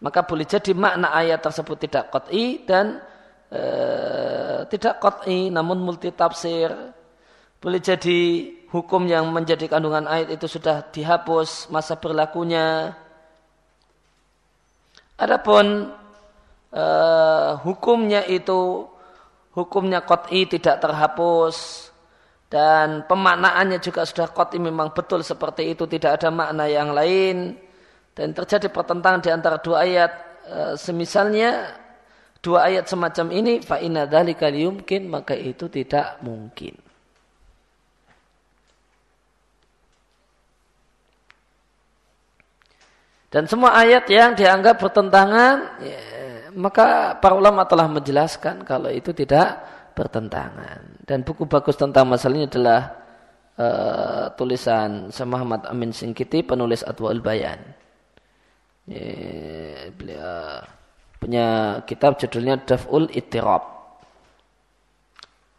Maka 0.05 0.29
boleh 0.29 0.45
jadi 0.45 0.77
makna 0.77 1.09
ayat 1.17 1.41
tersebut 1.41 1.89
tidak 1.89 2.13
qat'i 2.13 2.69
dan 2.69 3.01
e, 3.49 3.63
tidak 4.69 5.01
qat'i 5.01 5.49
namun 5.49 5.81
multi 5.81 6.13
tafsir. 6.13 6.69
Boleh 7.65 7.81
jadi 7.81 8.53
hukum 8.69 9.09
yang 9.09 9.33
menjadi 9.33 9.73
kandungan 9.73 10.05
ayat 10.05 10.37
itu 10.37 10.45
sudah 10.45 10.85
dihapus 10.93 11.73
masa 11.73 11.97
berlakunya. 11.97 12.93
Adapun 15.17 15.97
e, 16.69 16.85
hukumnya 17.65 18.21
itu 18.29 18.93
hukumnya 19.55 20.03
kot'i 20.03 20.45
tidak 20.51 20.83
terhapus. 20.83 21.89
Dan 22.51 23.03
pemaknaannya 23.09 23.83
juga 23.83 24.07
sudah 24.07 24.31
kot'i 24.31 24.61
memang 24.61 24.93
betul 24.95 25.25
seperti 25.25 25.75
itu. 25.75 25.87
Tidak 25.89 26.21
ada 26.21 26.29
makna 26.31 26.69
yang 26.69 26.93
lain. 26.95 27.57
Dan 28.15 28.31
terjadi 28.31 28.71
pertentangan 28.71 29.23
di 29.25 29.31
antara 29.33 29.59
dua 29.59 29.83
ayat. 29.83 30.13
E, 30.45 30.59
semisalnya 30.79 31.75
dua 32.45 32.69
ayat 32.69 32.85
semacam 32.87 33.27
ini 33.33 33.65
fa 33.65 33.81
inna 33.81 34.05
dzalika 34.05 34.53
maka 35.09 35.35
itu 35.35 35.67
tidak 35.73 36.21
mungkin. 36.21 36.77
Dan 43.35 43.51
semua 43.51 43.75
ayat 43.75 44.07
yang 44.07 44.39
dianggap 44.39 44.79
bertentangan 44.79 45.83
ya, 45.83 45.99
maka 46.55 47.19
para 47.19 47.35
ulama 47.35 47.67
telah 47.67 47.91
menjelaskan 47.91 48.63
kalau 48.63 48.89
itu 48.89 49.11
tidak 49.11 49.61
bertentangan. 49.95 51.05
Dan 51.05 51.23
buku 51.23 51.47
bagus 51.47 51.79
tentang 51.79 52.09
masalah 52.11 52.35
ini 52.39 52.47
adalah 52.51 52.81
uh, 53.59 54.25
tulisan 54.35 55.11
Muhammad 55.27 55.67
Amin 55.71 55.95
Singkiti, 55.95 56.43
penulis 56.43 56.83
Adwaul 56.87 57.23
Bayan. 57.23 57.61
Ya, 58.85 59.89
beliau 59.95 60.61
punya 61.17 61.81
kitab 61.89 62.21
judulnya 62.21 62.61
Daf'ul 62.61 63.09
Ittirab. 63.15 63.65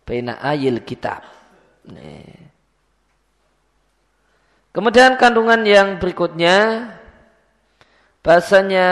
Baina 0.06 0.38
ayil 0.38 0.86
kitab. 0.86 1.26
Nih. 1.90 2.46
Kemudian 4.70 5.18
kandungan 5.18 5.64
yang 5.66 5.98
berikutnya 5.98 6.92
bahasanya 8.22 8.90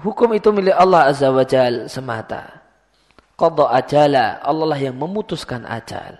hukum 0.00 0.36
itu 0.36 0.52
milik 0.52 0.76
Allah 0.76 1.10
Azza 1.10 1.32
wa 1.32 1.44
Jal 1.44 1.88
semata. 1.88 2.62
Qadha 3.36 3.68
ajala, 3.68 4.40
Allah 4.40 4.66
lah 4.72 4.80
yang 4.80 4.96
memutuskan 4.96 5.68
ajal. 5.68 6.16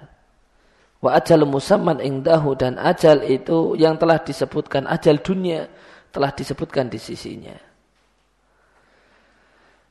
Wa 1.01 1.17
ajal 1.17 1.49
musamman 1.49 2.01
indahu 2.01 2.53
dan 2.57 2.77
ajal 2.77 3.25
itu 3.25 3.73
yang 3.81 3.97
telah 3.97 4.21
disebutkan 4.21 4.85
ajal 4.85 5.17
dunia 5.21 5.69
telah 6.13 6.33
disebutkan 6.33 6.89
di 6.93 7.01
sisinya. 7.01 7.57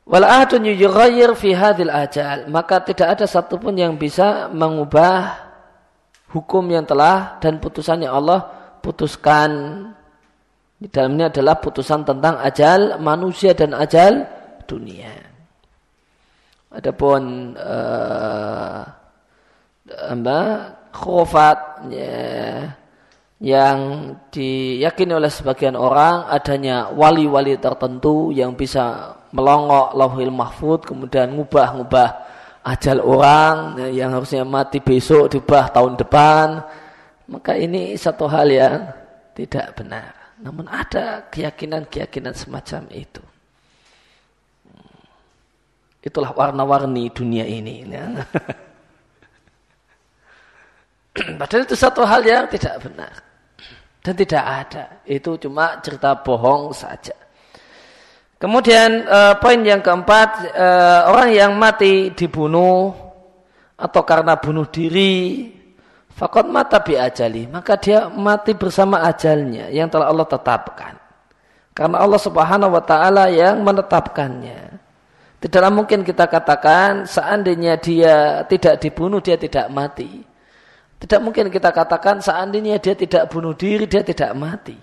Wal 0.06 0.21
ahadun 0.21 0.69
yughayyir 0.69 1.34
fi 1.34 1.58
hadhil 1.58 1.89
ajal, 1.89 2.45
maka 2.50 2.78
tidak 2.86 3.17
ada 3.17 3.26
satupun 3.26 3.74
yang 3.74 3.98
bisa 3.98 4.54
mengubah 4.54 5.34
hukum 6.30 6.62
yang 6.69 6.86
telah 6.86 7.41
dan 7.41 7.58
putusannya 7.58 8.06
Allah 8.06 8.45
putuskan 8.86 9.50
di 10.76 10.88
dalamnya 10.92 11.32
adalah 11.32 11.56
putusan 11.60 12.04
tentang 12.04 12.36
ajal 12.44 13.00
manusia 13.00 13.56
dan 13.56 13.72
ajal 13.72 14.28
dunia. 14.68 15.14
Adapun 16.76 17.56
uh, 17.56 18.84
apa 19.86 20.40
khofat 20.92 21.88
ya, 21.88 22.20
yang 23.40 23.80
diyakini 24.32 25.16
oleh 25.16 25.32
sebagian 25.32 25.76
orang 25.76 26.28
adanya 26.28 26.92
wali-wali 26.92 27.56
tertentu 27.60 28.32
yang 28.32 28.56
bisa 28.56 29.16
melongok 29.36 29.92
lauhil 29.96 30.32
mahfud 30.32 30.88
kemudian 30.88 31.36
ngubah-ngubah 31.36 32.10
ajal 32.64 33.04
orang 33.04 33.76
ya, 33.80 33.88
yang 34.04 34.16
harusnya 34.16 34.48
mati 34.48 34.80
besok 34.80 35.32
diubah 35.32 35.72
tahun 35.76 36.00
depan 36.00 36.64
maka 37.28 37.60
ini 37.60 38.00
satu 38.00 38.26
hal 38.32 38.48
yang 38.48 38.88
tidak 39.36 39.76
benar. 39.76 40.14
Namun 40.43 40.67
ada 40.67 41.24
keyakinan-keyakinan 41.32 42.36
semacam 42.36 42.84
itu. 42.91 43.24
Itulah 46.04 46.36
warna-warni 46.36 47.10
dunia 47.10 47.48
ini. 47.48 47.88
Ya. 47.88 48.06
Padahal 51.39 51.63
itu 51.63 51.74
satu 51.80 52.04
hal 52.04 52.21
yang 52.28 52.45
tidak 52.52 52.84
benar. 52.84 53.13
Dan 54.04 54.13
tidak 54.13 54.43
ada. 54.43 55.02
Itu 55.08 55.39
cuma 55.39 55.80
cerita 55.82 56.19
bohong 56.19 56.76
saja. 56.76 57.15
Kemudian 58.36 59.08
uh, 59.08 59.39
poin 59.39 59.63
yang 59.63 59.80
keempat, 59.80 60.52
uh, 60.54 61.10
orang 61.10 61.32
yang 61.32 61.52
mati 61.56 62.12
dibunuh 62.12 62.91
atau 63.80 64.02
karena 64.04 64.36
bunuh 64.38 64.67
diri 64.67 65.55
Fakot 66.15 66.47
mata 66.47 66.80
bi 66.80 66.95
ajali. 66.95 67.51
Maka 67.51 67.75
dia 67.75 68.08
mati 68.08 68.56
bersama 68.56 69.04
ajalnya 69.04 69.67
yang 69.67 69.91
telah 69.91 70.08
Allah 70.08 70.23
tetapkan. 70.23 70.95
Karena 71.75 71.99
Allah 71.99 72.21
subhanahu 72.23 72.71
wa 72.71 72.80
ta'ala 72.80 73.28
yang 73.28 73.60
menetapkannya. 73.60 74.80
Tidaklah 75.43 75.71
mungkin 75.75 76.08
kita 76.08 76.32
katakan 76.32 77.04
seandainya 77.04 77.75
dia 77.75 78.47
tidak 78.47 78.80
dibunuh, 78.80 79.19
dia 79.19 79.36
tidak 79.36 79.67
mati. 79.67 80.23
Tidak 80.95 81.19
mungkin 81.19 81.51
kita 81.51 81.75
katakan 81.75 82.23
seandainya 82.23 82.80
dia 82.80 82.95
tidak 82.95 83.28
bunuh 83.28 83.51
diri, 83.51 83.84
dia 83.86 83.99
tidak 84.01 84.32
mati. 84.39 84.80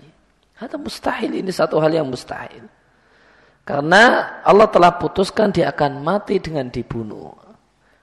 Atau 0.61 0.77
mustahil 0.77 1.33
ini 1.33 1.49
satu 1.49 1.81
hal 1.81 1.91
yang 1.91 2.07
mustahil. 2.07 2.69
Karena 3.65 4.37
Allah 4.45 4.69
telah 4.69 4.93
putuskan 5.01 5.49
dia 5.49 5.73
akan 5.73 6.05
mati 6.05 6.37
dengan 6.37 6.69
dibunuh. 6.69 7.33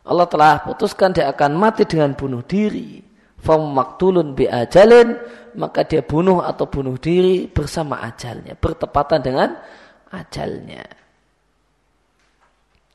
Allah 0.03 0.27
telah 0.27 0.61
putuskan 0.67 1.15
dia 1.15 1.31
akan 1.31 1.55
mati 1.55 1.87
dengan 1.87 2.11
bunuh 2.19 2.43
diri. 2.43 3.10
Fam 3.41 3.73
maktulun 3.73 4.37
bi 4.37 4.45
ajalin 4.45 5.17
maka 5.57 5.83
dia 5.83 6.05
bunuh 6.05 6.45
atau 6.45 6.71
bunuh 6.71 6.95
diri 7.01 7.51
bersama 7.51 8.05
ajalnya, 8.07 8.55
bertepatan 8.55 9.21
dengan 9.25 9.51
ajalnya. 10.15 10.85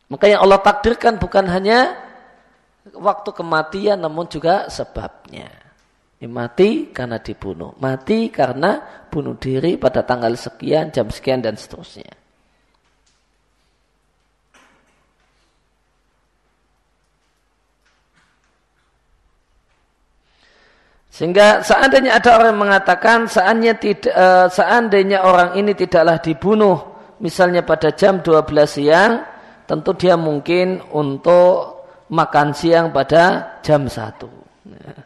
Maka 0.05 0.25
yang 0.29 0.45
Allah 0.45 0.61
takdirkan 0.61 1.17
bukan 1.17 1.49
hanya 1.49 1.97
waktu 2.93 3.29
kematian 3.33 3.99
namun 3.99 4.29
juga 4.29 4.69
sebabnya. 4.69 5.49
Ini 6.15 6.31
mati 6.31 6.95
karena 6.95 7.19
dibunuh, 7.19 7.75
mati 7.81 8.31
karena 8.31 9.03
bunuh 9.11 9.35
diri 9.35 9.75
pada 9.75 10.05
tanggal 10.05 10.31
sekian, 10.37 10.93
jam 10.95 11.11
sekian 11.11 11.43
dan 11.43 11.59
seterusnya. 11.59 12.24
Sehingga 21.15 21.63
seandainya 21.63 22.19
ada 22.19 22.35
orang 22.35 22.51
yang 22.51 22.61
mengatakan 22.67 23.23
seandainya, 23.31 23.79
tidak, 23.79 24.11
uh, 24.11 24.51
seandainya 24.51 25.23
orang 25.23 25.55
ini 25.55 25.71
tidaklah 25.71 26.19
dibunuh 26.19 26.75
misalnya 27.23 27.63
pada 27.63 27.95
jam 27.95 28.19
12 28.19 28.43
siang, 28.67 29.23
tentu 29.63 29.95
dia 29.95 30.19
mungkin 30.19 30.83
untuk 30.91 31.87
makan 32.11 32.51
siang 32.51 32.91
pada 32.91 33.55
jam 33.63 33.87
1. 33.87 33.95
Nah, 34.75 34.99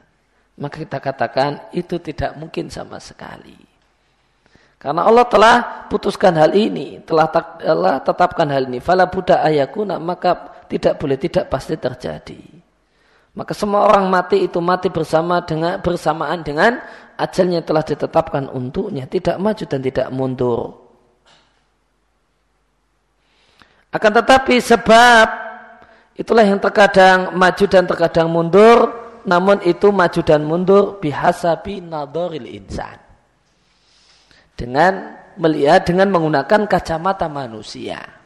maka 0.57 0.81
kita 0.81 0.97
katakan 0.97 1.69
itu 1.77 2.01
tidak 2.01 2.33
mungkin 2.41 2.73
sama 2.73 2.97
sekali. 2.97 3.69
Karena 4.81 5.05
Allah 5.05 5.29
telah 5.29 5.55
putuskan 5.93 6.33
hal 6.41 6.57
ini, 6.57 7.05
telah, 7.05 7.29
telah 7.61 8.01
tetapkan 8.01 8.49
hal 8.49 8.65
ini. 8.65 8.81
Fala 8.81 9.05
buddha 9.11 9.45
ayakuna, 9.45 10.01
maka 10.01 10.57
tidak 10.65 10.97
boleh, 10.97 11.21
tidak 11.21 11.53
pasti 11.53 11.77
terjadi. 11.77 12.58
Maka 13.39 13.55
semua 13.55 13.87
orang 13.87 14.11
mati 14.11 14.43
itu 14.51 14.59
mati 14.59 14.91
bersama 14.91 15.39
dengan 15.39 15.79
bersamaan 15.79 16.43
dengan 16.43 16.75
ajalnya 17.15 17.63
telah 17.63 17.87
ditetapkan 17.87 18.51
untuknya, 18.51 19.07
tidak 19.07 19.39
maju 19.39 19.63
dan 19.63 19.79
tidak 19.79 20.07
mundur. 20.11 20.75
Akan 23.95 24.11
tetapi 24.11 24.59
sebab 24.59 25.27
itulah 26.19 26.43
yang 26.43 26.59
terkadang 26.59 27.31
maju 27.31 27.65
dan 27.71 27.87
terkadang 27.87 28.27
mundur, 28.27 28.91
namun 29.23 29.63
itu 29.63 29.87
maju 29.87 30.19
dan 30.19 30.43
mundur 30.43 30.99
bihasabi 30.99 31.79
nadoril 31.79 32.43
insan. 32.43 32.99
Dengan 34.51 35.15
melihat 35.39 35.87
dengan 35.87 36.11
menggunakan 36.11 36.67
kacamata 36.67 37.31
manusia. 37.31 38.18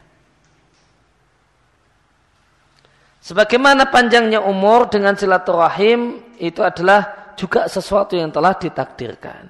Sebagaimana 3.24 3.88
panjangnya 3.88 4.44
umur 4.44 4.92
dengan 4.92 5.16
silaturahim 5.16 6.20
itu 6.36 6.60
adalah 6.60 7.32
juga 7.40 7.64
sesuatu 7.72 8.12
yang 8.12 8.28
telah 8.28 8.52
ditakdirkan. 8.52 9.48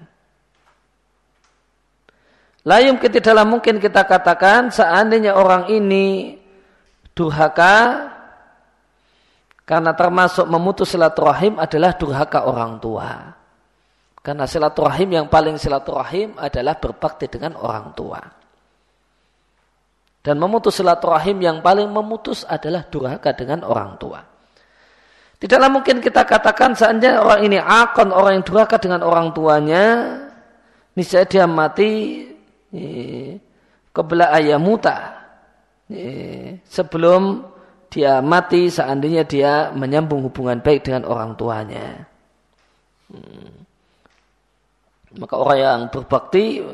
Layum 2.70 3.02
dalam 3.02 3.50
mungkin 3.50 3.82
kita 3.82 4.06
katakan 4.06 4.70
seandainya 4.70 5.34
orang 5.34 5.68
ini 5.74 6.38
durhaka 7.18 8.08
karena 9.66 9.90
termasuk 9.92 10.46
memutus 10.46 10.94
silaturahim 10.94 11.58
adalah 11.58 11.98
durhaka 11.98 12.46
orang 12.46 12.78
tua. 12.78 13.10
Karena 14.22 14.46
silaturahim 14.46 15.18
yang 15.18 15.26
paling 15.26 15.58
silaturahim 15.58 16.38
adalah 16.38 16.78
berbakti 16.78 17.26
dengan 17.26 17.58
orang 17.58 17.90
tua. 17.92 18.43
Dan 20.24 20.40
memutus 20.40 20.80
silaturahim 20.80 21.36
yang 21.44 21.60
paling 21.60 21.84
memutus 21.92 22.48
adalah 22.48 22.88
durhaka 22.88 23.36
dengan 23.36 23.60
orang 23.60 24.00
tua. 24.00 24.24
Tidaklah 25.36 25.68
mungkin 25.68 26.00
kita 26.00 26.24
katakan 26.24 26.72
seandainya 26.72 27.20
orang 27.20 27.40
ini 27.44 27.60
akon, 27.60 28.08
orang 28.08 28.40
yang 28.40 28.44
durhaka 28.48 28.80
dengan 28.80 29.04
orang 29.04 29.36
tuanya, 29.36 29.84
niscaya 30.96 31.28
dia 31.28 31.44
mati 31.44 32.24
kebelah 33.92 34.32
ayamuta. 34.32 35.28
Sebelum 36.64 37.44
dia 37.92 38.24
mati 38.24 38.72
seandainya 38.72 39.28
dia 39.28 39.52
menyambung 39.76 40.24
hubungan 40.24 40.64
baik 40.64 40.88
dengan 40.88 41.04
orang 41.04 41.36
tuanya. 41.36 42.00
Hmm. 43.12 43.52
Maka 45.20 45.34
orang 45.36 45.58
yang 45.60 45.80
berbakti 45.92 46.64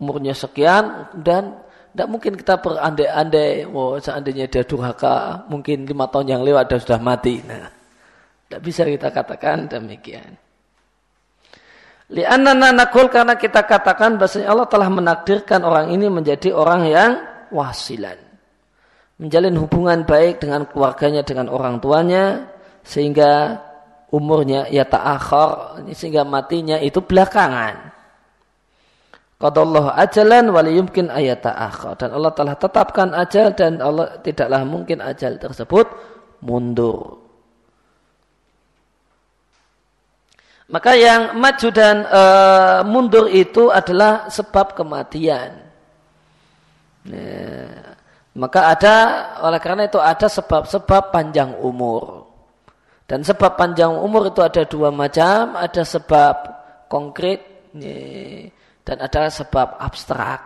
umurnya 0.00 0.32
sekian 0.32 1.12
dan 1.20 1.60
tidak 1.90 2.06
mungkin 2.06 2.32
kita 2.38 2.54
berandai-andai, 2.62 3.66
oh, 3.66 3.98
seandainya 3.98 4.46
dia 4.46 4.62
durhaka, 4.62 5.42
mungkin 5.50 5.90
lima 5.90 6.06
tahun 6.06 6.38
yang 6.38 6.42
lewat 6.46 6.70
dia 6.70 6.78
sudah 6.78 7.00
mati. 7.02 7.42
Nah, 7.42 7.66
tidak 8.46 8.60
bisa 8.62 8.86
kita 8.86 9.10
katakan 9.10 9.66
demikian. 9.66 10.38
Lianna 12.10 12.54
nakul 12.54 13.06
karena 13.06 13.38
kita 13.38 13.62
katakan 13.66 14.18
bahasanya 14.18 14.50
Allah 14.50 14.66
telah 14.66 14.90
menakdirkan 14.90 15.62
orang 15.62 15.94
ini 15.94 16.10
menjadi 16.10 16.50
orang 16.50 16.82
yang 16.90 17.10
wasilan. 17.54 18.18
Menjalin 19.18 19.54
hubungan 19.58 20.02
baik 20.02 20.42
dengan 20.42 20.66
keluarganya, 20.66 21.22
dengan 21.22 21.46
orang 21.50 21.78
tuanya, 21.78 22.50
sehingga 22.82 23.62
umurnya 24.10 24.66
ya 24.70 24.86
ta'akhir, 24.86 25.86
sehingga 25.94 26.26
matinya 26.26 26.78
itu 26.82 26.98
belakangan. 26.98 27.89
Qadallahu 29.40 29.96
ajalan 29.96 30.52
wali 30.52 30.76
yumkin 30.76 31.08
ayat 31.08 31.48
akhir. 31.48 31.96
Dan 31.96 32.12
Allah 32.12 32.32
telah 32.36 32.54
tetapkan 32.60 33.08
ajal 33.16 33.56
dan 33.56 33.80
Allah 33.80 34.20
tidaklah 34.20 34.68
mungkin 34.68 35.00
ajal 35.00 35.40
tersebut 35.40 35.88
mundur. 36.44 37.24
Maka 40.68 40.92
yang 40.92 41.40
maju 41.40 41.68
dan 41.72 42.04
e, 42.04 42.22
mundur 42.84 43.26
itu 43.32 43.72
adalah 43.72 44.28
sebab 44.28 44.76
kematian. 44.76 45.56
Nah, 47.08 47.96
maka 48.36 48.76
ada 48.76 48.96
oleh 49.40 49.58
karena 49.58 49.88
itu 49.88 49.96
ada 49.98 50.28
sebab-sebab 50.28 51.10
panjang 51.10 51.56
umur. 51.58 52.28
Dan 53.08 53.24
sebab 53.24 53.56
panjang 53.56 53.90
umur 53.90 54.30
itu 54.30 54.44
ada 54.44 54.62
dua 54.68 54.92
macam, 54.92 55.58
ada 55.58 55.82
sebab 55.82 56.36
konkret. 56.86 57.72
Nih, 57.74 58.59
dan 58.90 59.06
ada 59.06 59.30
sebab 59.30 59.78
abstrak. 59.78 60.42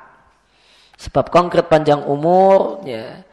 Sebab 1.01 1.33
konkret 1.33 1.65
panjang 1.65 2.05
umur, 2.05 2.85
ya, 2.85 3.25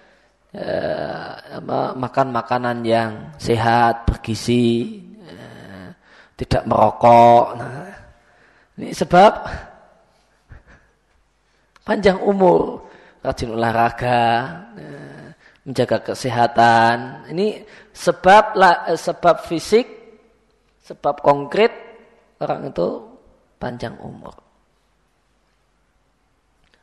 ya 0.55 1.59
makan 1.99 2.31
makanan 2.31 2.79
yang 2.87 3.35
sehat, 3.35 4.07
bergizi, 4.07 5.03
ya, 5.19 5.91
tidak 6.39 6.63
merokok. 6.63 7.59
Nah, 7.59 7.91
ini 8.79 8.95
sebab 8.95 9.31
panjang 11.83 12.23
umur, 12.23 12.87
rajin 13.19 13.51
olahraga, 13.51 14.23
ya, 14.79 14.95
menjaga 15.67 16.07
kesehatan. 16.07 17.27
Ini 17.35 17.67
sebab 17.91 18.55
sebab 18.95 19.43
fisik, 19.43 19.91
sebab 20.87 21.19
konkret 21.19 21.75
orang 22.39 22.71
itu 22.71 22.87
panjang 23.59 23.99
umur. 24.01 24.50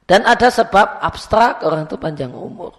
Dan 0.08 0.24
ada 0.24 0.48
sebab 0.48 1.04
abstrak 1.04 1.60
orang 1.68 1.84
itu 1.84 2.00
panjang 2.00 2.32
umur. 2.32 2.72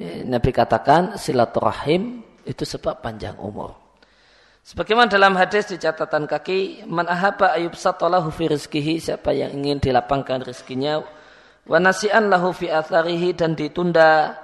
Nabi 0.00 0.48
katakan 0.48 1.20
silaturahim 1.20 2.24
itu 2.48 2.64
sebab 2.64 3.04
panjang 3.04 3.36
umur. 3.36 3.76
Sebagaimana 4.64 5.12
dalam 5.12 5.36
hadis 5.36 5.68
di 5.68 5.76
catatan 5.76 6.24
kaki, 6.24 6.88
man 6.88 7.04
ahaba 7.04 7.52
ayub 7.52 7.76
satolahu 7.76 8.32
fi 8.32 8.48
rizkihi, 8.48 8.96
siapa 8.96 9.32
yang 9.36 9.52
ingin 9.60 9.76
dilapangkan 9.80 10.40
rizkinya, 10.44 11.04
wa 11.68 11.78
nasi'an 11.80 12.32
lahu 12.32 12.52
fi 12.56 12.72
atharihi 12.72 13.36
dan 13.36 13.52
ditunda 13.52 14.36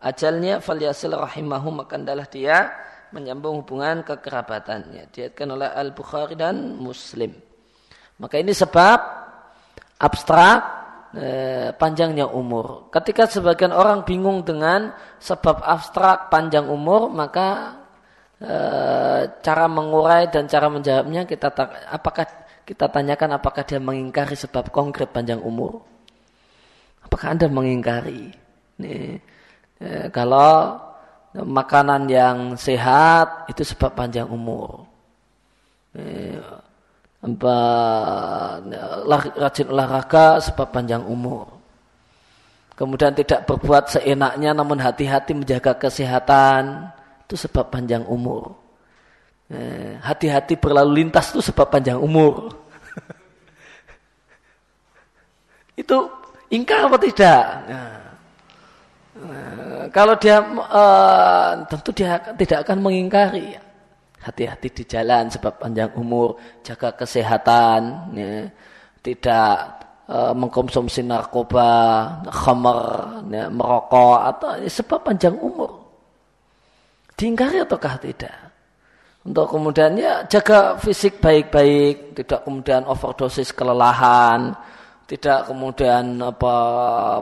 ajalnya, 0.00 0.64
falyasil 0.64 1.12
rahimahu, 1.12 1.76
maka 1.76 2.00
adalah 2.00 2.24
dia 2.24 2.72
menyambung 3.12 3.64
hubungan 3.64 4.00
kekerabatannya. 4.00 5.12
Diatkan 5.12 5.48
oleh 5.52 5.68
Al-Bukhari 5.68 6.40
dan 6.40 6.80
Muslim. 6.80 7.36
Maka 8.20 8.36
ini 8.36 8.52
sebab 8.52 9.19
abstrak 10.00 10.58
eh, 11.14 11.68
panjangnya 11.76 12.26
umur. 12.26 12.88
Ketika 12.88 13.28
sebagian 13.28 13.70
orang 13.76 14.02
bingung 14.08 14.42
dengan 14.42 14.96
sebab 15.20 15.60
abstrak 15.60 16.32
panjang 16.32 16.66
umur, 16.66 17.12
maka 17.12 17.78
eh, 18.40 19.28
cara 19.44 19.66
mengurai 19.68 20.32
dan 20.32 20.48
cara 20.48 20.72
menjawabnya 20.72 21.28
kita 21.28 21.52
apakah 21.92 22.24
kita 22.64 22.86
tanyakan 22.88 23.36
apakah 23.36 23.62
dia 23.66 23.78
mengingkari 23.82 24.34
sebab 24.34 24.72
konkret 24.72 25.12
panjang 25.12 25.42
umur? 25.44 25.84
Apakah 27.04 27.36
anda 27.36 27.46
mengingkari? 27.50 28.32
Nih, 28.80 29.20
eh, 29.82 30.06
kalau 30.08 30.80
makanan 31.36 32.10
yang 32.10 32.38
sehat 32.56 33.46
itu 33.52 33.62
sebab 33.62 33.94
panjang 33.94 34.26
umur. 34.26 34.88
Apa, 37.20 37.56
rajin 39.36 39.68
olahraga 39.68 40.40
sebab 40.40 40.72
panjang 40.72 41.04
umur. 41.04 41.52
Kemudian 42.72 43.12
tidak 43.12 43.44
berbuat 43.44 43.92
seenaknya 43.92 44.56
namun 44.56 44.80
hati-hati 44.80 45.36
menjaga 45.36 45.76
kesehatan 45.76 46.88
itu 47.28 47.36
sebab 47.36 47.68
panjang 47.68 48.08
umur. 48.08 48.56
Eh, 49.52 50.00
hati-hati 50.00 50.56
berlalu 50.56 51.04
lintas 51.04 51.36
itu 51.36 51.44
sebab 51.44 51.68
panjang 51.68 52.00
umur. 52.00 52.56
itu 55.82 55.96
ingkar 56.48 56.88
apa 56.88 56.96
tidak? 57.04 57.44
Nah, 57.68 58.00
nah, 59.20 59.84
kalau 59.92 60.16
dia 60.16 60.40
uh, 60.56 61.68
tentu 61.68 61.92
dia 61.92 62.16
tidak 62.40 62.64
akan 62.64 62.80
mengingkari. 62.80 63.60
Hati-hati 64.20 64.68
di 64.72 64.84
jalan 64.84 65.32
sebab 65.32 65.56
panjang 65.56 65.96
umur, 65.96 66.36
jaga 66.60 66.92
kesehatan, 66.92 68.12
ya. 68.12 68.52
tidak 69.00 69.80
Eh, 70.10 70.34
mengkonsumsi 70.34 71.06
narkoba, 71.06 71.70
khamar, 72.26 72.82
ya, 73.30 73.46
merokok 73.46 74.18
atau 74.18 74.58
ya, 74.58 74.66
sebab 74.66 75.06
panjang 75.06 75.38
umur. 75.38 75.70
Diingkari 77.14 77.62
ataukah 77.62 77.94
tidak? 78.02 78.34
Untuk 79.22 79.46
kemudian 79.54 79.94
ya 79.94 80.26
jaga 80.26 80.74
fisik 80.82 81.22
baik-baik, 81.22 82.18
tidak 82.18 82.42
kemudian 82.42 82.82
overdosis 82.90 83.54
kelelahan, 83.54 84.50
tidak 85.06 85.46
kemudian 85.46 86.18
apa 86.18 86.54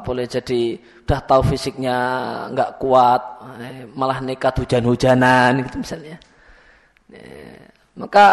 boleh 0.01 0.25
jadi 0.25 0.81
udah 1.05 1.21
tahu 1.29 1.43
fisiknya 1.45 1.97
nggak 2.57 2.81
kuat, 2.81 3.21
eh, 3.61 3.85
malah 3.93 4.25
nekat 4.25 4.65
hujan-hujanan 4.65 5.61
gitu 5.61 5.85
misalnya. 5.85 6.17
Ya, 7.09 7.21
maka 7.97 8.27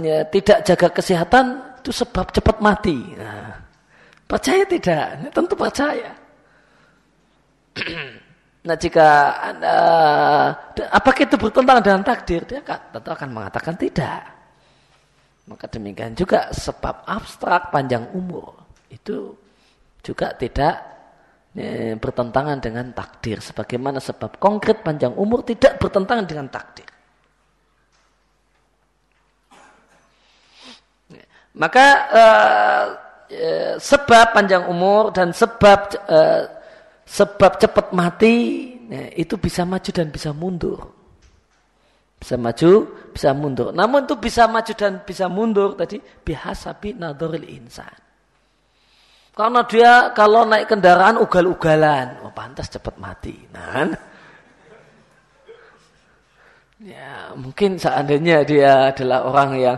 ya, 0.00 0.24
tidak 0.28 0.58
jaga 0.64 0.88
kesehatan 0.90 1.44
itu 1.84 1.92
sebab 1.92 2.32
cepat 2.32 2.56
mati. 2.64 2.96
Nah, 3.14 3.64
Percaya 4.24 4.64
tidak? 4.64 5.30
Tentu 5.30 5.54
percaya. 5.54 6.10
nah 8.66 8.76
jika 8.78 9.08
anda, 9.52 9.76
apakah 10.88 11.22
itu 11.28 11.36
bertentangan 11.36 11.84
dengan 11.84 12.02
takdir? 12.02 12.42
Dia 12.48 12.64
tentu 12.64 13.10
akan 13.12 13.28
mengatakan 13.30 13.76
tidak. 13.76 14.24
Maka 15.44 15.68
demikian 15.68 16.16
juga 16.16 16.48
sebab 16.48 17.04
abstrak 17.04 17.68
panjang 17.68 18.08
umur 18.16 18.64
itu 18.88 19.36
juga 20.00 20.32
tidak 20.32 20.80
ya, 21.52 21.92
bertentangan 22.00 22.64
dengan 22.64 22.96
takdir. 22.96 23.44
Sebagaimana 23.44 24.00
sebab 24.00 24.40
konkret 24.40 24.80
panjang 24.80 25.12
umur 25.12 25.44
tidak 25.44 25.76
bertentangan 25.76 26.24
dengan 26.24 26.48
takdir. 26.48 26.88
Maka 31.54 31.86
uh, 32.10 32.84
sebab 33.78 34.34
panjang 34.34 34.66
umur 34.66 35.14
dan 35.14 35.30
sebab 35.30 35.80
uh, 36.10 36.42
sebab 37.06 37.60
cepat 37.62 37.94
mati 37.94 38.36
ya, 38.90 39.12
itu 39.14 39.38
bisa 39.38 39.62
maju 39.62 39.90
dan 39.94 40.08
bisa 40.10 40.30
mundur. 40.34 40.80
Bisa 42.18 42.40
maju, 42.40 42.72
bisa 43.12 43.30
mundur. 43.36 43.68
Namun 43.70 44.08
itu 44.08 44.16
bisa 44.16 44.48
maju 44.48 44.72
dan 44.72 45.04
bisa 45.04 45.28
mundur 45.28 45.76
tadi 45.76 46.00
bihasabi 46.00 46.96
nadoril 46.96 47.44
insan. 47.46 47.92
Karena 49.34 49.66
dia 49.66 50.14
kalau 50.14 50.46
naik 50.46 50.70
kendaraan 50.70 51.18
ugal-ugalan, 51.18 52.22
oh 52.22 52.30
pantas 52.30 52.70
cepat 52.70 52.94
mati. 53.02 53.34
Nah, 53.50 53.90
ya 56.78 57.34
mungkin 57.34 57.74
seandainya 57.74 58.46
dia 58.46 58.94
adalah 58.94 59.26
orang 59.26 59.50
yang 59.58 59.76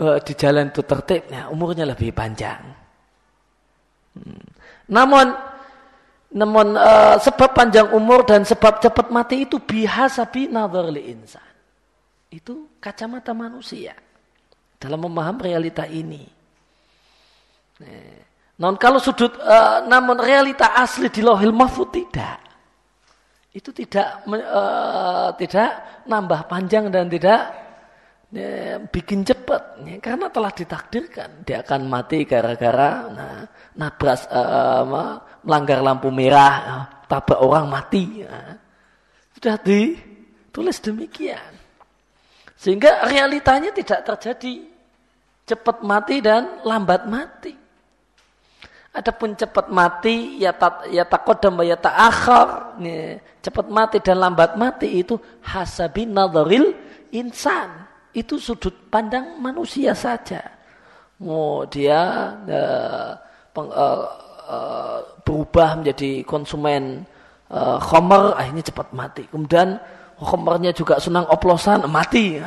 uh, 0.00 0.18
di 0.22 0.32
jalan 0.32 0.72
itu 0.72 0.82
tertib, 0.82 1.28
ya, 1.28 1.52
umurnya 1.52 1.84
lebih 1.84 2.10
panjang. 2.14 2.62
Namun 4.88 5.26
namun 6.34 6.74
uh, 6.74 7.14
sebab 7.22 7.54
panjang 7.54 7.94
umur 7.94 8.26
dan 8.26 8.42
sebab 8.42 8.82
cepat 8.82 9.06
mati 9.14 9.46
itu 9.46 9.62
biasa 9.62 10.26
bi 10.34 10.50
li 10.50 11.02
insan. 11.14 11.46
Itu 12.30 12.74
kacamata 12.82 13.30
manusia 13.30 13.94
dalam 14.82 15.06
memahami 15.06 15.40
realita 15.46 15.86
ini. 15.86 16.26
Non 18.58 18.74
kalau 18.78 18.98
sudut 18.98 19.34
uh, 19.38 19.86
namun 19.86 20.18
realita 20.18 20.74
asli 20.74 21.10
di 21.10 21.22
lohil 21.22 21.54
mahfud 21.54 21.90
tidak. 21.94 22.42
Itu 23.54 23.70
tidak 23.70 24.26
uh, 24.26 25.30
tidak 25.38 26.02
nambah 26.10 26.50
panjang 26.50 26.90
dan 26.90 27.06
tidak 27.06 27.63
ya, 28.34 28.82
bikin 28.90 29.22
cepat 29.22 29.78
ya, 29.86 29.96
karena 30.02 30.26
telah 30.28 30.50
ditakdirkan. 30.50 31.46
Dia 31.46 31.62
akan 31.62 31.86
mati 31.86 32.26
gara-gara 32.26 32.90
nah, 33.14 33.46
nabras 33.78 34.26
uh, 34.26 34.82
melanggar 35.46 35.80
lampu 35.80 36.10
merah 36.10 36.54
uh, 36.66 36.84
tabrak 37.06 37.38
orang 37.38 37.70
mati 37.70 38.26
uh. 38.26 38.58
sudah 39.38 39.56
ditulis 39.62 40.82
demikian. 40.82 41.54
Sehingga 42.58 43.06
realitanya 43.06 43.70
tidak 43.70 44.02
terjadi. 44.02 44.74
Cepat 45.44 45.84
mati 45.84 46.24
dan 46.24 46.64
lambat 46.64 47.04
mati. 47.04 47.52
Adapun 48.94 49.36
cepat 49.36 49.68
mati 49.68 50.40
ya 50.40 50.56
tak 50.56 50.88
ya 50.88 51.04
takodam 51.04 51.60
ya 51.66 51.76
ta'akhir 51.76 52.78
cepat 53.42 53.66
mati 53.68 53.98
dan 54.00 54.22
lambat 54.22 54.56
mati 54.56 55.02
itu 55.02 55.18
hasabi 55.44 56.06
nadharil 56.08 56.72
insan 57.12 57.84
itu 58.14 58.38
sudut 58.38 58.72
pandang 58.88 59.42
manusia 59.42 59.90
saja. 59.92 60.38
Mau 61.18 61.66
dia 61.66 62.30
uh, 62.46 63.10
peng, 63.50 63.68
uh, 63.70 64.06
uh, 64.46 64.98
berubah 65.26 65.82
menjadi 65.82 66.22
konsumen 66.22 67.02
uh, 67.50 67.78
khomer, 67.82 68.38
akhirnya 68.38 68.64
cepat 68.70 68.88
mati. 68.94 69.22
Kemudian 69.26 69.78
khomernya 70.18 70.70
juga 70.70 71.02
senang 71.02 71.26
oplosan, 71.26 71.86
mati. 71.90 72.38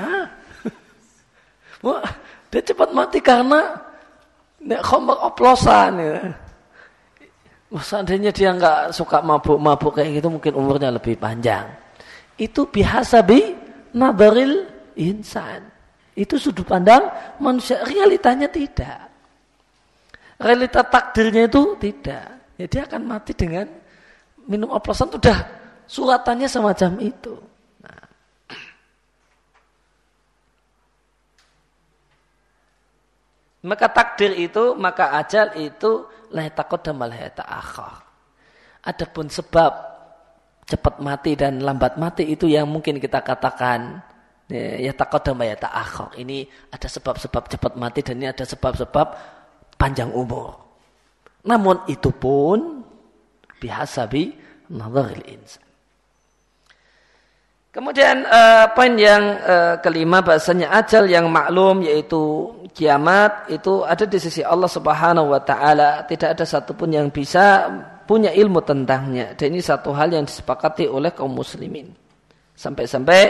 Wah, 1.85 2.07
dia 2.47 2.61
cepat 2.63 2.95
mati 2.95 3.19
karena 3.19 3.75
khomer 4.83 5.19
oplosan. 5.19 5.91
Ya. 5.99 6.17
Wah, 7.67 7.83
seandainya 7.83 8.31
dia 8.31 8.55
nggak 8.55 8.95
suka 8.95 9.19
mabuk-mabuk 9.19 9.99
kayak 9.99 10.23
gitu, 10.23 10.31
mungkin 10.31 10.55
umurnya 10.55 10.95
lebih 10.95 11.19
panjang. 11.19 11.67
Itu 12.39 12.71
biasa 12.71 13.19
bi 13.27 13.51
nabaril 13.91 14.76
insan. 14.97 15.61
Itu 16.17 16.41
sudut 16.41 16.65
pandang 16.65 17.07
manusia. 17.37 17.85
Realitanya 17.85 18.49
tidak. 18.49 19.05
Realita 20.41 20.81
takdirnya 20.81 21.45
itu 21.45 21.77
tidak. 21.77 22.25
Ya 22.57 22.65
dia 22.65 22.81
akan 22.89 23.01
mati 23.05 23.37
dengan 23.37 23.69
minum 24.49 24.73
oplosan. 24.73 25.13
Sudah 25.13 25.45
suratannya 25.85 26.49
semacam 26.49 26.91
itu. 27.05 27.37
Nah. 27.85 28.05
Maka 33.61 33.85
takdir 33.93 34.33
itu, 34.33 34.73
maka 34.73 35.21
ajal 35.21 35.53
itu 35.61 36.09
takut 36.49 36.81
dan 36.81 36.97
akhir. 37.45 38.05
Adapun 38.87 39.29
sebab 39.29 39.97
cepat 40.67 40.99
mati 40.99 41.35
dan 41.39 41.63
lambat 41.63 41.95
mati 41.95 42.27
itu 42.27 42.47
yang 42.51 42.67
mungkin 42.67 42.99
kita 42.99 43.23
katakan 43.23 44.03
Ya, 44.47 44.95
taqaddama 44.95 45.43
ya 45.43 45.59
ta'akhir. 45.59 46.23
Ini 46.23 46.47
ada 46.71 46.87
sebab-sebab 46.87 47.43
cepat 47.51 47.73
mati 47.75 47.99
dan 47.99 48.15
ini 48.23 48.31
ada 48.31 48.47
sebab-sebab 48.47 49.07
panjang 49.75 50.07
umur. 50.15 50.55
Namun 51.43 51.83
itu 51.91 52.15
pun 52.15 52.79
biasa 53.59 54.07
bi 54.07 54.31
nadharil 54.71 55.27
insan. 55.27 55.67
Kemudian 57.75 58.25
uh, 58.25 58.71
poin 58.73 58.95
yang 58.97 59.37
uh, 59.37 59.75
kelima 59.83 60.23
bahasanya 60.23 60.73
ajal 60.79 61.05
yang 61.05 61.29
maklum 61.29 61.85
yaitu 61.85 62.49
kiamat 62.73 63.51
itu 63.53 63.85
ada 63.85 64.07
di 64.07 64.17
sisi 64.17 64.41
Allah 64.41 64.71
Subhanahu 64.71 65.29
wa 65.29 65.41
taala, 65.43 66.07
tidak 66.07 66.39
ada 66.39 66.45
satupun 66.47 66.89
yang 66.89 67.11
bisa 67.11 67.69
punya 68.07 68.31
ilmu 68.31 68.63
tentangnya. 68.63 69.35
Dan 69.35 69.53
ini 69.53 69.61
satu 69.61 69.91
hal 69.91 70.09
yang 70.09 70.23
disepakati 70.23 70.87
oleh 70.87 71.11
kaum 71.13 71.35
muslimin. 71.35 71.91
Sampai-sampai 72.57 73.21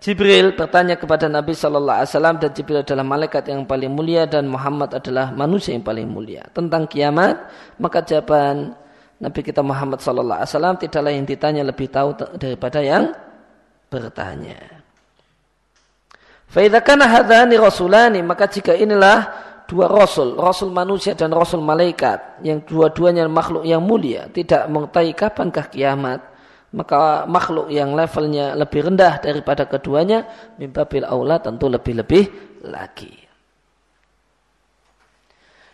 Jibril 0.00 0.56
bertanya 0.56 0.96
kepada 0.96 1.28
Nabi 1.28 1.52
Shallallahu 1.52 2.00
Alaihi 2.00 2.08
Wasallam 2.08 2.36
dan 2.40 2.50
Jibril 2.56 2.80
adalah 2.80 3.04
malaikat 3.04 3.44
yang 3.52 3.68
paling 3.68 3.92
mulia 3.92 4.24
dan 4.24 4.48
Muhammad 4.48 4.96
adalah 4.96 5.28
manusia 5.28 5.76
yang 5.76 5.84
paling 5.84 6.08
mulia 6.08 6.48
tentang 6.56 6.88
kiamat 6.88 7.36
maka 7.76 8.00
jawaban 8.00 8.72
Nabi 9.20 9.40
kita 9.44 9.60
Muhammad 9.60 10.00
Shallallahu 10.00 10.40
Alaihi 10.40 10.50
Wasallam 10.56 10.76
tidaklah 10.80 11.12
yang 11.12 11.28
ditanya 11.28 11.62
lebih 11.68 11.92
tahu 11.92 12.16
daripada 12.40 12.80
yang 12.80 13.12
bertanya. 13.92 14.80
Faidakana 16.48 17.04
hadani 17.04 17.60
rasulani 17.60 18.24
maka 18.24 18.48
jika 18.48 18.72
inilah 18.72 19.28
dua 19.68 19.84
rasul, 19.84 20.32
rasul 20.40 20.72
manusia 20.72 21.12
dan 21.12 21.28
rasul 21.28 21.60
malaikat 21.60 22.40
yang 22.40 22.64
dua-duanya 22.64 23.28
makhluk 23.28 23.68
yang 23.68 23.84
mulia 23.84 24.32
tidak 24.32 24.64
mengetahui 24.72 25.12
kapankah 25.12 25.68
kiamat 25.68 26.24
maka 26.70 27.26
makhluk 27.26 27.66
yang 27.66 27.94
levelnya 27.98 28.54
lebih 28.54 28.86
rendah 28.86 29.18
daripada 29.18 29.66
keduanya 29.66 30.26
mimbabil 30.54 31.02
aula 31.02 31.42
tentu 31.42 31.66
lebih-lebih 31.66 32.30
lagi. 32.66 33.10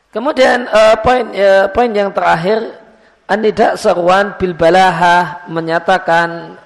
Kemudian 0.09 0.65
uh, 0.73 0.97
poin 1.05 1.29
uh, 1.37 1.69
poin 1.69 1.93
yang 1.93 2.09
terakhir 2.17 2.81
anidak 3.29 3.77
seruan 3.77 4.33
bil 4.41 4.57
balaha 4.57 5.45
menyatakan 5.53 6.57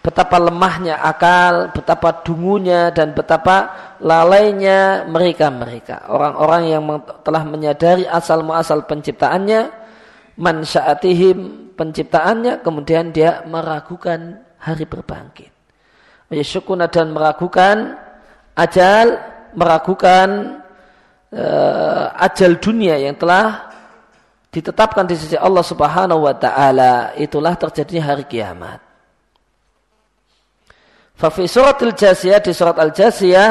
betapa 0.00 0.36
lemahnya 0.36 1.00
akal, 1.00 1.72
betapa 1.72 2.24
dungunya 2.24 2.92
dan 2.92 3.16
betapa 3.16 3.72
lalainya 4.00 5.08
mereka-mereka. 5.08 6.08
Orang-orang 6.08 6.62
yang 6.68 6.82
telah 7.24 7.44
menyadari 7.44 8.04
asal 8.08 8.44
muasal 8.44 8.84
penciptaannya, 8.88 9.72
mansya'atihim 10.40 11.69
penciptaannya, 11.80 12.60
kemudian 12.60 13.08
dia 13.08 13.40
meragukan 13.48 14.44
hari 14.60 14.84
berbangkit. 14.84 15.48
Yashukuna 16.28 16.92
dan 16.92 17.16
meragukan 17.16 17.96
ajal, 18.52 19.16
meragukan 19.56 20.60
uh, 21.32 22.12
ajal 22.20 22.60
dunia 22.60 23.00
yang 23.00 23.16
telah 23.16 23.72
ditetapkan 24.52 25.08
di 25.08 25.16
sisi 25.16 25.40
Allah 25.40 25.64
Subhanahu 25.64 26.28
wa 26.28 26.36
taala 26.36 27.16
itulah 27.16 27.56
terjadinya 27.56 28.12
hari 28.12 28.28
kiamat. 28.28 28.78
Fa 31.16 31.32
fi 31.32 31.48
suratil 31.48 31.96
jasiyah 31.96 32.40
di 32.42 32.50
surat 32.50 32.80
al-jasiyah 32.80 33.50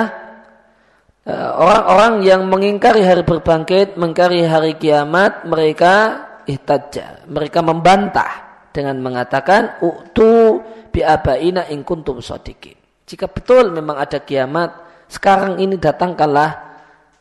eh, 1.24 1.50
orang-orang 1.54 2.26
yang 2.26 2.42
mengingkari 2.50 3.06
hari 3.06 3.22
berbangkit, 3.22 3.94
mengingkari 3.96 4.42
hari 4.44 4.74
kiamat, 4.76 5.46
mereka 5.46 6.28
ihtajja, 6.50 7.30
mereka 7.30 7.62
membantah 7.62 8.66
dengan 8.74 8.98
mengatakan 8.98 9.78
utu 9.86 10.62
bi 10.90 11.06
abaina 11.06 11.70
in 11.70 11.86
kuntum 11.86 12.18
shadiqin. 12.18 12.78
Jika 13.06 13.30
betul 13.30 13.70
memang 13.74 13.98
ada 13.98 14.22
kiamat, 14.22 14.74
sekarang 15.10 15.62
ini 15.62 15.78
datangkanlah 15.78 16.52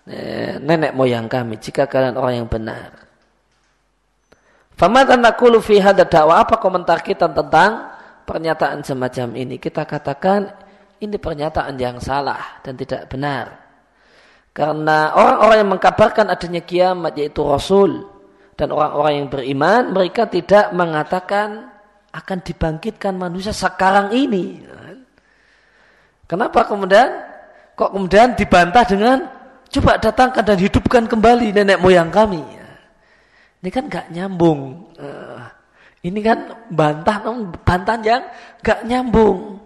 eh, 0.08 0.56
nenek 0.60 0.92
moyang 0.96 1.28
kami 1.28 1.60
jika 1.60 1.84
kalian 1.88 2.16
orang 2.16 2.44
yang 2.44 2.48
benar. 2.48 3.08
Famatan 4.78 5.24
nakulu 5.24 5.58
fi 5.58 5.82
hadha 5.82 6.06
dakwah 6.06 6.46
apa 6.46 6.60
komentar 6.62 7.02
kita 7.02 7.26
tentang 7.26 7.90
pernyataan 8.22 8.84
semacam 8.84 9.34
ini? 9.34 9.58
Kita 9.58 9.82
katakan 9.82 10.46
ini 11.02 11.18
pernyataan 11.18 11.74
yang 11.80 11.98
salah 11.98 12.62
dan 12.62 12.78
tidak 12.78 13.10
benar. 13.10 13.58
Karena 14.54 15.14
orang-orang 15.14 15.56
yang 15.62 15.70
mengkabarkan 15.74 16.26
adanya 16.30 16.62
kiamat 16.62 17.14
yaitu 17.18 17.42
Rasul 17.42 18.17
dan 18.58 18.74
orang-orang 18.74 19.22
yang 19.22 19.28
beriman 19.30 19.82
mereka 19.94 20.26
tidak 20.26 20.74
mengatakan 20.74 21.70
akan 22.10 22.38
dibangkitkan 22.42 23.14
manusia 23.14 23.54
sekarang 23.54 24.10
ini. 24.10 24.66
Kenapa 26.26 26.66
kemudian 26.66 27.08
kok 27.78 27.94
kemudian 27.94 28.34
dibantah 28.34 28.84
dengan 28.84 29.30
coba 29.70 29.96
datangkan 30.02 30.42
dan 30.42 30.58
hidupkan 30.58 31.06
kembali 31.06 31.54
nenek 31.54 31.78
moyang 31.78 32.10
kami? 32.10 32.42
Ini 33.62 33.68
kan 33.70 33.86
gak 33.86 34.10
nyambung. 34.10 34.90
Uh, 34.98 35.40
ini 36.02 36.18
kan 36.20 36.66
bantah, 36.68 37.22
bantah 37.62 37.96
yang 38.02 38.22
gak 38.60 38.82
nyambung. 38.84 39.62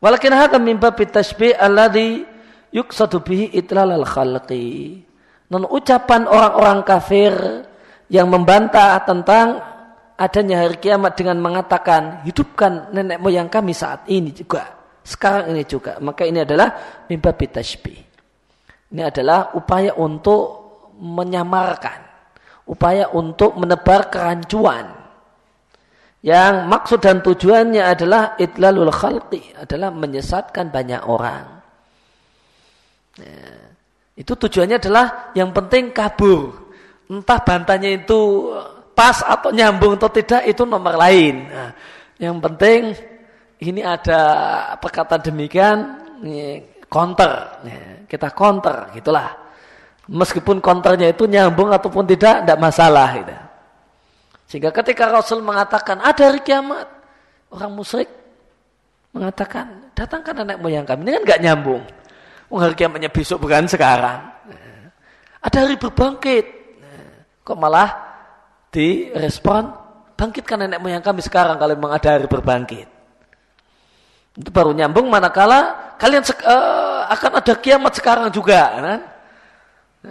Walakin 0.00 0.32
hadha 0.32 0.56
min 0.56 0.80
tashbih 0.80 1.52
alladhi 1.60 2.24
yuksadu 2.72 3.20
bihi 3.20 3.52
itlal 3.52 3.92
al 3.92 4.08
khalqi. 4.08 5.04
Non 5.50 5.66
ucapan 5.66 6.30
orang-orang 6.30 6.86
kafir 6.86 7.34
yang 8.06 8.30
membantah 8.30 9.02
tentang 9.02 9.58
adanya 10.14 10.62
hari 10.62 10.78
kiamat 10.78 11.18
dengan 11.18 11.42
mengatakan 11.42 12.22
hidupkan 12.22 12.94
nenek 12.94 13.18
moyang 13.18 13.50
kami 13.50 13.74
saat 13.74 14.06
ini 14.06 14.30
juga. 14.30 14.78
Sekarang 15.02 15.50
ini 15.50 15.66
juga. 15.66 15.98
Maka 15.98 16.22
ini 16.22 16.46
adalah 16.46 17.02
mimba 17.10 17.34
tashbih. 17.34 17.98
Ini 18.90 19.02
adalah 19.06 19.54
upaya 19.58 19.94
untuk 19.98 20.60
menyamarkan, 20.98 21.98
upaya 22.68 23.10
untuk 23.14 23.56
menebar 23.58 24.10
kerancuan. 24.10 24.98
Yang 26.20 26.54
maksud 26.68 26.98
dan 27.00 27.24
tujuannya 27.24 27.80
adalah 27.80 28.36
itlalul 28.36 28.92
khalqi, 28.92 29.56
adalah 29.56 29.88
menyesatkan 29.88 30.68
banyak 30.68 31.00
orang. 31.08 31.64
Ya. 33.16 33.69
Itu 34.20 34.36
tujuannya 34.36 34.76
adalah 34.76 35.32
yang 35.32 35.48
penting 35.56 35.96
kabur. 35.96 36.52
Entah 37.08 37.40
bantanya 37.40 37.88
itu 37.88 38.52
pas 38.92 39.24
atau 39.24 39.48
nyambung 39.48 39.96
atau 39.96 40.12
tidak 40.12 40.44
itu 40.44 40.68
nomor 40.68 41.00
lain. 41.00 41.48
Nah, 41.48 41.72
yang 42.20 42.36
penting 42.36 42.92
ini 43.64 43.80
ada 43.80 44.20
perkataan 44.76 45.24
demikian, 45.24 45.76
counter, 46.92 47.64
ya, 47.64 48.04
kita 48.04 48.28
counter, 48.36 48.92
gitulah 48.92 49.40
meskipun 50.10 50.58
konternya 50.58 51.14
itu 51.14 51.30
nyambung 51.30 51.70
ataupun 51.70 52.04
tidak, 52.10 52.42
tidak 52.42 52.58
masalah. 52.58 53.08
Gitu. 53.14 53.34
Sehingga 54.50 54.70
ketika 54.74 55.06
Rasul 55.06 55.38
mengatakan 55.46 56.02
ada 56.02 56.18
hari 56.18 56.42
kiamat, 56.42 56.90
orang 57.54 57.70
musyrik 57.70 58.10
mengatakan 59.14 59.94
datangkan 59.94 60.42
nenek 60.42 60.58
moyang 60.58 60.82
kami. 60.82 61.06
Ini 61.06 61.10
kan 61.14 61.22
nggak 61.22 61.40
nyambung. 61.46 61.82
Oh, 62.50 62.58
hari 62.58 62.74
kiamatnya 62.74 63.08
besok 63.14 63.46
bukan 63.46 63.70
sekarang. 63.70 64.26
Ada 65.40 65.56
hari 65.64 65.78
berbangkit. 65.78 66.46
Kok 67.46 67.56
malah 67.56 67.88
direspon 68.74 69.70
bangkitkan 70.18 70.66
nenek 70.66 70.84
moyang 70.84 71.00
kami 71.00 71.24
sekarang 71.24 71.56
kalau 71.56 71.72
memang 71.72 71.96
ada 71.96 72.18
hari 72.18 72.28
berbangkit. 72.28 72.88
Itu 74.36 74.50
baru 74.52 74.76
nyambung 74.76 75.08
manakala 75.08 75.94
kalian 75.96 76.22
uh, 76.44 77.08
akan 77.08 77.40
ada 77.40 77.54
kiamat 77.56 77.92
sekarang 77.96 78.28
juga. 78.28 78.60
Kan? 78.76 79.00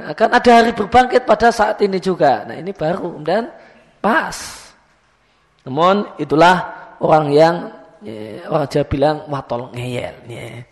Akan 0.10 0.30
ada 0.34 0.50
hari 0.50 0.72
berbangkit 0.74 1.28
pada 1.30 1.54
saat 1.54 1.78
ini 1.86 2.02
juga. 2.02 2.48
Nah 2.48 2.58
ini 2.58 2.74
baru 2.74 3.22
dan 3.22 3.54
pas. 4.02 4.36
Namun 5.68 6.18
itulah 6.18 6.66
orang 7.04 7.26
yang 7.30 7.56
ya, 8.02 8.50
orang 8.50 8.66
Jawa 8.66 8.86
bilang 8.90 9.18
watol 9.30 9.70
ngeyel. 9.76 10.16
Ya. 10.26 10.66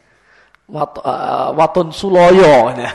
Wat, 0.67 0.99
uh, 0.99 1.55
waton 1.55 1.89
suloyo. 1.95 2.75
Ya. 2.75 2.91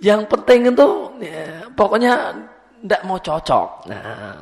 Yang 0.00 0.32
penting 0.32 0.72
itu 0.72 0.88
ya, 1.20 1.68
pokoknya 1.76 2.32
tidak 2.80 3.02
mau 3.04 3.20
cocok. 3.20 3.68
Nah, 3.92 4.40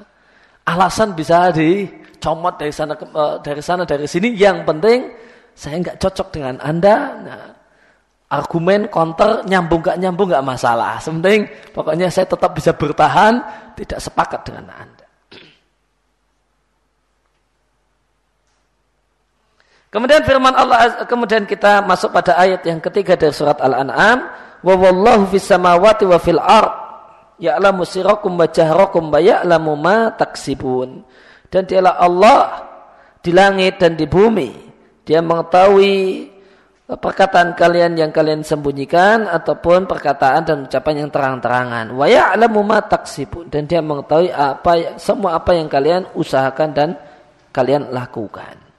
alasan 0.67 1.19
bisa 1.19 1.51
dicomot 1.51 2.55
dari 2.55 2.71
sana 2.71 2.95
uh, 2.95 3.43
dari 3.43 3.63
sana 3.63 3.83
dari 3.83 4.07
sini. 4.07 4.35
Yang 4.39 4.67
penting 4.67 4.99
saya 5.55 5.83
nggak 5.83 5.99
cocok 5.99 6.29
dengan 6.31 6.55
anda. 6.63 6.97
Nah, 7.27 7.43
argumen 8.35 8.91
counter 8.91 9.47
nyambung 9.47 9.83
gak 9.83 9.99
nyambung 10.03 10.29
gak 10.31 10.47
masalah. 10.47 10.99
Sementing 10.99 11.47
pokoknya 11.71 12.11
saya 12.11 12.27
tetap 12.27 12.51
bisa 12.55 12.75
bertahan, 12.75 13.39
tidak 13.79 13.99
sepakat 14.03 14.41
dengan 14.43 14.67
Anda. 14.75 15.04
Kemudian 19.95 20.27
firman 20.27 20.51
Allah 20.59 21.07
kemudian 21.07 21.47
kita 21.47 21.79
masuk 21.87 22.11
pada 22.11 22.35
ayat 22.35 22.67
yang 22.67 22.83
ketiga 22.83 23.15
dari 23.15 23.31
surat 23.31 23.63
Al-An'am, 23.63 24.27
wa 24.59 24.75
wallahu 24.75 25.31
fis 25.31 25.47
samawati 25.47 26.03
wa 26.03 26.19
fil 26.19 26.43
ard 26.43 26.75
ya'lamu 27.39 27.87
sirakum 27.87 28.35
wa 28.35 28.51
jahrakum 28.51 29.07
wa 29.07 29.23
ya'lamu 29.23 29.79
ma 29.79 30.11
taksibun. 30.11 31.07
Dan 31.47 31.71
dialah 31.71 31.95
Allah 32.03 32.39
di 33.23 33.31
langit 33.31 33.79
dan 33.79 33.95
di 33.95 34.11
bumi. 34.11 34.51
Dia 35.07 35.23
mengetahui 35.23 36.27
perkataan 36.91 37.55
kalian 37.55 37.95
yang 37.95 38.11
kalian 38.11 38.43
sembunyikan 38.43 39.31
ataupun 39.31 39.87
perkataan 39.87 40.43
dan 40.43 40.57
ucapan 40.67 41.07
yang 41.07 41.11
terang-terangan. 41.15 41.95
Wa 41.95 42.11
ya'lamu 42.11 42.67
ma 42.67 42.83
taksibun 42.83 43.47
dan 43.47 43.71
dia 43.71 43.79
mengetahui 43.79 44.35
apa 44.35 44.99
semua 44.99 45.39
apa 45.39 45.55
yang 45.55 45.71
kalian 45.71 46.11
usahakan 46.19 46.75
dan 46.75 46.89
kalian 47.55 47.95
lakukan. 47.95 48.74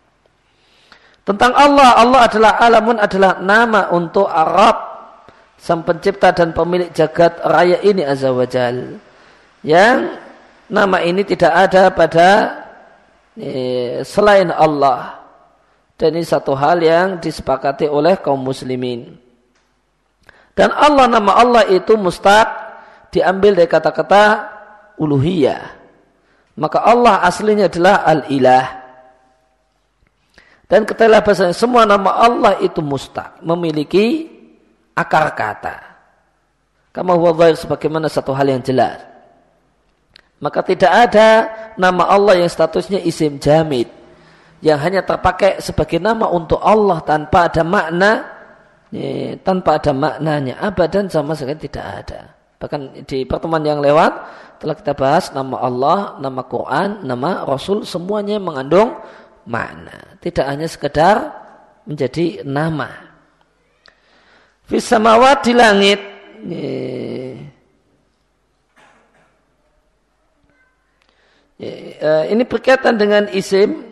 Tentang 1.25 1.57
Allah, 1.57 1.97
Allah 1.97 2.21
adalah 2.29 2.51
alamun 2.61 2.97
adalah 3.01 3.41
nama 3.41 3.89
untuk 3.89 4.29
Arab 4.29 4.77
sang 5.57 5.81
pencipta 5.81 6.29
dan 6.29 6.53
pemilik 6.53 6.93
jagat 6.93 7.41
raya 7.41 7.81
ini 7.81 8.05
azza 8.05 8.29
wajal. 8.29 9.01
Yang 9.65 10.21
nama 10.69 11.01
ini 11.01 11.25
tidak 11.25 11.49
ada 11.49 11.89
pada 11.89 12.29
eh, 13.33 14.05
selain 14.05 14.53
Allah. 14.53 15.25
Dan 15.97 16.13
ini 16.13 16.27
satu 16.27 16.53
hal 16.53 16.77
yang 16.85 17.17
disepakati 17.17 17.89
oleh 17.89 18.21
kaum 18.21 18.45
muslimin. 18.45 19.17
Dan 20.53 20.69
Allah 20.77 21.09
nama 21.09 21.41
Allah 21.41 21.63
itu 21.73 21.97
mustaq 21.97 22.45
diambil 23.09 23.57
dari 23.57 23.65
kata-kata 23.65 24.23
uluhiyah. 25.01 25.73
Maka 26.61 26.85
Allah 26.85 27.25
aslinya 27.25 27.65
adalah 27.65 28.05
al-ilah. 28.05 28.84
Dan 30.65 30.81
ketahuilah 30.83 31.21
bahasanya 31.21 31.53
semua 31.53 31.85
nama 31.85 32.17
Allah 32.17 32.57
itu 32.61 32.81
mustaq. 32.81 33.41
Memiliki 33.45 34.25
akar 34.97 35.33
kata. 35.37 35.75
Kama 36.89 37.13
huwa 37.13 37.35
zahir 37.37 37.57
sebagaimana 37.59 38.07
satu 38.09 38.31
hal 38.33 38.49
yang 38.49 38.63
jelas. 38.63 39.03
Maka 40.39 40.63
tidak 40.65 40.91
ada 40.91 41.29
nama 41.75 42.07
Allah 42.09 42.43
yang 42.43 42.49
statusnya 42.49 42.99
isim 43.03 43.39
jamid 43.39 43.87
yang 44.63 44.79
hanya 44.81 45.05
terpakai 45.05 45.61
sebagai 45.61 45.99
nama 46.01 46.27
untuk 46.31 46.59
Allah 46.59 46.99
tanpa 47.03 47.51
ada 47.51 47.63
makna 47.63 48.11
ya, 48.89 49.35
tanpa 49.43 49.79
ada 49.79 49.91
maknanya 49.91 50.59
abadan 50.59 51.07
sama 51.11 51.35
sekali 51.35 51.59
tidak 51.59 51.85
ada 51.85 52.35
Bahkan 52.55 53.05
di 53.05 53.27
pertemuan 53.27 53.61
yang 53.61 53.83
lewat 53.83 54.11
telah 54.63 54.75
kita 54.79 54.95
bahas 54.95 55.29
nama 55.35 55.59
Allah, 55.59 56.15
nama 56.23 56.41
Quran, 56.47 57.03
nama 57.03 57.43
Rasul 57.43 57.83
semuanya 57.83 58.39
mengandung 58.39 58.95
makna. 59.45 60.17
Tidak 60.21 60.45
hanya 60.45 60.65
sekedar 60.65 61.31
menjadi 61.85 62.41
nama. 62.41 62.89
Fisamawat 64.65 65.45
di 65.45 65.53
langit. 65.53 66.01
Ini 72.05 72.43
berkaitan 72.49 72.97
dengan 72.97 73.29
isim. 73.29 73.85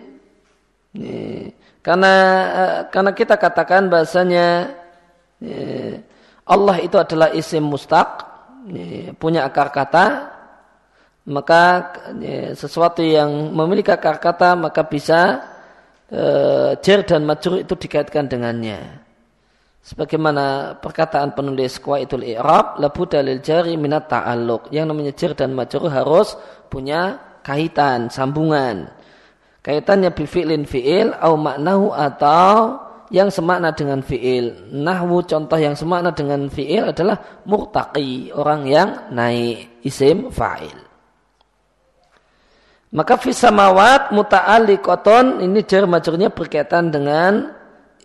Karena 1.85 2.15
karena 2.89 3.11
kita 3.13 3.37
katakan 3.37 3.93
bahasanya 3.93 4.73
Allah 6.43 6.77
itu 6.81 6.97
adalah 6.97 7.29
isim 7.37 7.69
mustaq 7.69 8.25
punya 9.21 9.45
akar 9.45 9.69
kata 9.69 10.32
maka 11.23 11.93
sesuatu 12.51 12.99
yang 12.99 13.55
memiliki 13.55 13.87
akar 13.87 14.19
kata 14.19 14.59
maka 14.59 14.83
bisa 14.83 15.39
e, 16.11 16.23
jer 16.83 17.07
dan 17.07 17.23
majrur 17.23 17.63
itu 17.63 17.79
dikaitkan 17.79 18.27
dengannya 18.27 18.99
sebagaimana 19.79 20.75
perkataan 20.83 21.31
penulis 21.31 21.79
Qaidul 21.79 22.27
I'rab 22.27 22.75
labu 22.75 23.07
dalil 23.07 23.39
jari 23.39 23.79
minat 23.79 24.11
ta'alluq 24.11 24.67
yang 24.75 24.91
namanya 24.91 25.15
jer 25.15 25.31
dan 25.31 25.55
majrur 25.55 25.87
harus 25.87 26.35
punya 26.67 27.19
kaitan 27.39 28.11
sambungan 28.11 28.91
kaitannya 29.63 30.11
bi 30.11 30.27
fi'lin 30.27 30.67
fi'il 30.67 31.15
au 31.23 31.39
maknahu 31.39 31.95
atau 31.95 32.83
yang 33.13 33.29
semakna 33.29 33.69
dengan 33.77 34.01
fi'il. 34.01 34.73
Nahwu 34.73 35.21
contoh 35.29 35.55
yang 35.61 35.77
semakna 35.77 36.09
dengan 36.17 36.49
fi'il 36.49 36.89
adalah 36.89 37.45
murtaqi, 37.45 38.33
orang 38.33 38.65
yang 38.65 38.89
naik 39.13 39.85
isim 39.85 40.33
fa'il. 40.33 40.92
Maka 42.93 43.17
fisamawat 43.17 44.13
muta'alliqatun 44.13 45.41
ini 45.41 45.65
jar 45.65 45.89
majurnya 45.89 46.29
berkaitan 46.29 46.93
dengan 46.93 47.49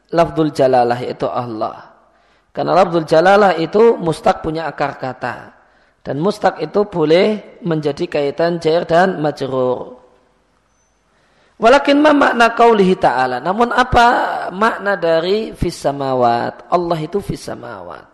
lafzul 0.09 0.49
jalalah 0.49 0.97
yaitu 1.05 1.29
Allah. 1.29 1.93
Karena 2.57 2.73
lafzul 2.73 3.05
jalalah 3.05 3.53
itu 3.61 4.01
mustaq 4.01 4.41
punya 4.41 4.65
akar 4.65 4.97
kata. 4.97 5.53
Dan 6.01 6.25
mustaq 6.25 6.65
itu 6.65 6.89
boleh 6.89 7.61
menjadi 7.61 8.09
kaitan 8.09 8.57
jar 8.65 8.89
dan 8.89 9.21
majrur. 9.21 10.01
Walakin 11.61 12.01
ma 12.01 12.17
makna 12.17 12.57
qaulihi 12.57 12.97
ta'ala. 12.97 13.45
Namun 13.45 13.69
apa 13.77 14.07
makna 14.57 14.97
dari 14.97 15.53
fis 15.53 15.77
samawat? 15.77 16.73
Allah 16.73 16.99
itu 17.05 17.21
fis 17.21 17.45
samawat. 17.45 18.09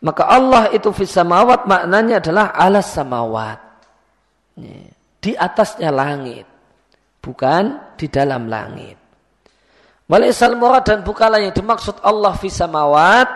Maka 0.00 0.24
Allah 0.24 0.72
itu 0.72 0.88
fis 0.96 1.12
samawat 1.12 1.68
maknanya 1.68 2.24
adalah 2.24 2.56
alas 2.56 2.88
samawat. 2.96 3.67
Di 5.18 5.32
atasnya 5.34 5.90
langit. 5.90 6.46
Bukan 7.18 7.94
di 7.98 8.06
dalam 8.08 8.46
langit. 8.46 8.96
Walaisal 10.08 10.56
murad 10.56 10.88
dan 10.88 11.04
bukalah 11.04 11.36
yang 11.36 11.52
dimaksud 11.52 12.00
Allah 12.00 12.32
fis 12.40 12.56
samawat 12.56 13.28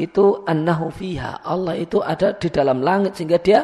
itu 0.00 0.40
annahu 0.48 0.88
fiha. 0.88 1.44
Allah 1.44 1.76
itu 1.76 2.00
ada 2.00 2.32
di 2.32 2.48
dalam 2.48 2.80
langit 2.80 3.20
sehingga 3.20 3.36
dia 3.36 3.60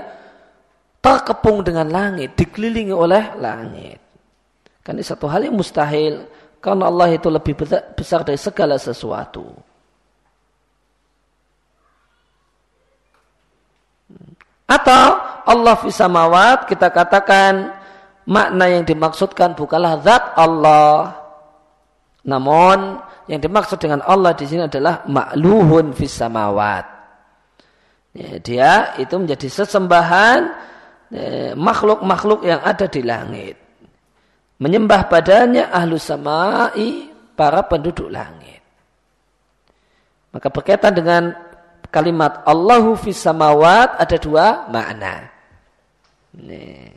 terkepung 1.00 1.64
dengan 1.64 1.88
langit, 1.88 2.36
dikelilingi 2.36 2.92
oleh 2.92 3.32
langit. 3.40 3.98
Ini 4.90 5.06
satu 5.06 5.30
hal 5.30 5.46
yang 5.46 5.54
mustahil 5.54 6.26
karena 6.58 6.90
Allah 6.90 7.14
itu 7.14 7.30
lebih 7.30 7.54
besar 7.94 8.26
dari 8.26 8.36
segala 8.36 8.74
sesuatu. 8.74 9.69
Atau 14.70 15.06
Allah 15.50 15.74
fisamawat 15.82 16.70
kita 16.70 16.94
katakan 16.94 17.74
makna 18.22 18.70
yang 18.70 18.86
dimaksudkan 18.86 19.58
bukanlah 19.58 19.98
zat 20.06 20.38
Allah. 20.38 21.18
Namun 22.22 23.02
yang 23.26 23.42
dimaksud 23.42 23.82
dengan 23.82 24.06
Allah 24.06 24.30
di 24.38 24.46
sini 24.46 24.70
adalah 24.70 25.02
makluhun 25.10 25.90
fisamawat. 25.90 26.86
Ya, 28.14 28.30
dia 28.38 28.72
itu 28.98 29.14
menjadi 29.18 29.50
sesembahan 29.50 30.70
Eh, 31.10 31.58
makhluk-makhluk 31.58 32.46
yang 32.46 32.62
ada 32.62 32.86
di 32.86 33.02
langit. 33.02 33.58
Menyembah 34.62 35.10
padanya 35.10 35.74
ahlu 35.74 35.98
samai 35.98 37.10
para 37.34 37.66
penduduk 37.66 38.06
langit. 38.06 38.62
Maka 40.30 40.46
berkaitan 40.54 40.94
dengan 40.94 41.34
kalimat 41.90 42.46
Allahu 42.46 42.96
fis 42.96 43.18
samawat 43.20 43.98
ada 43.98 44.16
dua 44.16 44.70
makna. 44.70 45.28
Nih. 46.38 46.94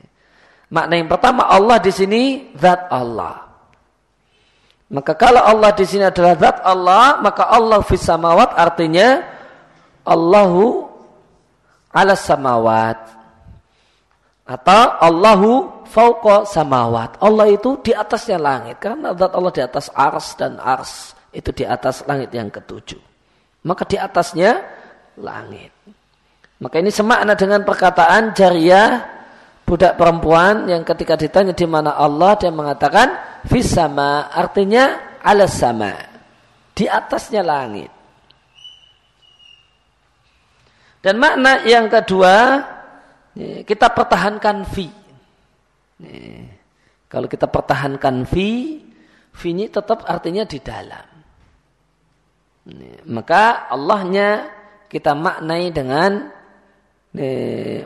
Makna 0.73 0.93
yang 0.97 1.09
pertama 1.09 1.45
Allah 1.45 1.77
di 1.77 1.91
sini 1.93 2.21
zat 2.57 2.89
Allah. 2.89 3.45
Maka 4.93 5.17
kalau 5.17 5.41
Allah 5.41 5.73
di 5.73 5.85
sini 5.89 6.05
adalah 6.05 6.37
zat 6.37 6.57
Allah, 6.61 7.17
maka 7.21 7.49
Allah 7.49 7.81
fis 7.81 8.05
samawat 8.05 8.53
artinya 8.53 9.25
Allahu 10.05 10.85
ala 11.93 12.13
samawat 12.13 12.97
atau 14.43 14.83
Allahu 14.99 15.51
fauqa 15.87 16.43
samawat. 16.49 17.21
Allah 17.21 17.53
itu 17.53 17.79
di 17.81 17.93
atasnya 17.93 18.41
langit. 18.41 18.81
Karena 18.81 19.13
zat 19.13 19.31
Allah 19.33 19.53
di 19.53 19.61
atas 19.61 19.87
ars 19.93 20.35
dan 20.35 20.57
ars 20.57 21.13
itu 21.31 21.49
di 21.53 21.63
atas 21.63 22.03
langit 22.09 22.33
yang 22.33 22.49
ketujuh. 22.49 22.99
Maka 23.63 23.87
di 23.87 23.95
atasnya 23.95 24.61
langit. 25.19 25.73
Maka 26.63 26.79
ini 26.79 26.89
semakna 26.89 27.35
dengan 27.35 27.67
perkataan 27.67 28.31
jariah 28.31 29.03
budak 29.67 29.99
perempuan 29.99 30.69
yang 30.71 30.87
ketika 30.87 31.19
ditanya 31.19 31.51
di 31.51 31.67
mana 31.67 31.95
Allah 31.97 32.39
dia 32.39 32.51
mengatakan 32.53 33.41
fisama 33.47 34.31
artinya 34.31 35.17
alas 35.19 35.59
sama 35.59 35.91
di 36.71 36.87
atasnya 36.87 37.43
langit. 37.43 37.91
Dan 41.03 41.19
makna 41.19 41.67
yang 41.67 41.91
kedua 41.91 42.63
kita 43.67 43.91
pertahankan 43.91 44.63
fi. 44.63 44.87
Kalau 47.11 47.27
kita 47.27 47.45
pertahankan 47.51 48.23
fi, 48.23 48.79
fi 49.35 49.47
ini 49.51 49.67
tetap 49.67 50.07
artinya 50.07 50.47
di 50.47 50.59
dalam. 50.63 51.07
Maka 53.11 53.67
Allahnya 53.67 54.47
kita 54.93 55.17
maknai 55.17 55.73
dengan 55.73 56.29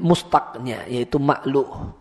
mustaknya, 0.04 0.84
yaitu 0.92 1.16
makluh. 1.16 1.96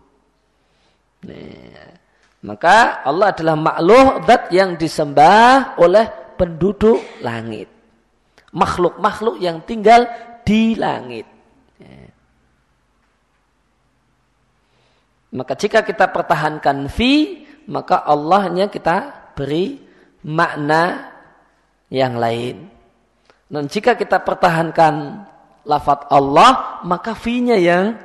Maka 2.43 3.01
Allah 3.07 3.31
adalah 3.31 3.55
makluh 3.55 4.21
dat 4.27 4.51
yang 4.51 4.75
disembah 4.75 5.79
oleh 5.79 6.35
penduduk 6.37 6.99
langit. 7.23 7.71
Makhluk-makhluk 8.53 9.41
yang 9.41 9.63
tinggal 9.65 10.07
di 10.45 10.77
langit. 10.77 11.25
Maka 15.27 15.53
jika 15.59 15.83
kita 15.83 16.07
pertahankan 16.07 16.87
fi, 16.87 17.43
maka 17.67 17.99
Allahnya 18.07 18.71
kita 18.71 19.27
beri 19.35 19.75
makna 20.23 21.11
yang 21.91 22.15
lain. 22.15 22.76
Dan 23.47 23.71
jika 23.71 23.95
kita 23.95 24.21
pertahankan 24.21 25.23
lafat 25.63 26.11
Allah, 26.11 26.83
maka 26.83 27.15
fi-nya 27.15 27.55
yang 27.55 27.95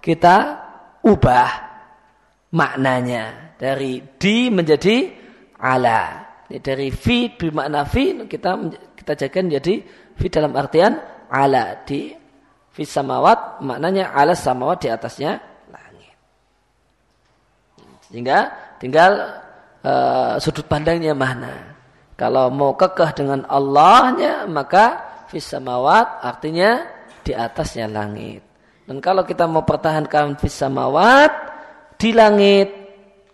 kita 0.00 0.60
ubah 1.00 1.50
maknanya 2.52 3.56
dari 3.56 4.04
di 4.20 4.52
menjadi 4.52 5.08
ala. 5.56 6.28
Dari 6.50 6.90
fi 6.90 7.30
bermakna 7.30 7.86
fi 7.86 8.26
kita 8.26 8.50
kita 8.98 9.12
jadikan 9.14 9.46
jadi 9.46 9.74
fi 10.18 10.26
dalam 10.26 10.50
artian 10.58 10.98
ala 11.30 11.78
di 11.86 12.10
fi 12.74 12.82
samawat 12.82 13.62
maknanya 13.62 14.10
ala 14.10 14.34
samawat 14.34 14.82
di 14.82 14.88
atasnya 14.90 15.38
sehingga 18.10 18.50
tinggal 18.82 19.38
uh, 19.86 20.34
sudut 20.42 20.66
pandangnya 20.66 21.14
mana. 21.14 21.69
Kalau 22.20 22.52
mau 22.52 22.76
kekeh 22.76 23.16
dengan 23.16 23.48
Allahnya 23.48 24.44
maka 24.44 25.00
fisamawat 25.32 26.20
artinya 26.20 26.84
di 27.24 27.32
atasnya 27.32 27.88
langit. 27.88 28.44
Dan 28.84 29.00
kalau 29.00 29.24
kita 29.24 29.48
mau 29.48 29.64
pertahankan 29.64 30.36
fisamawat 30.36 31.32
di 31.96 32.12
langit, 32.12 32.68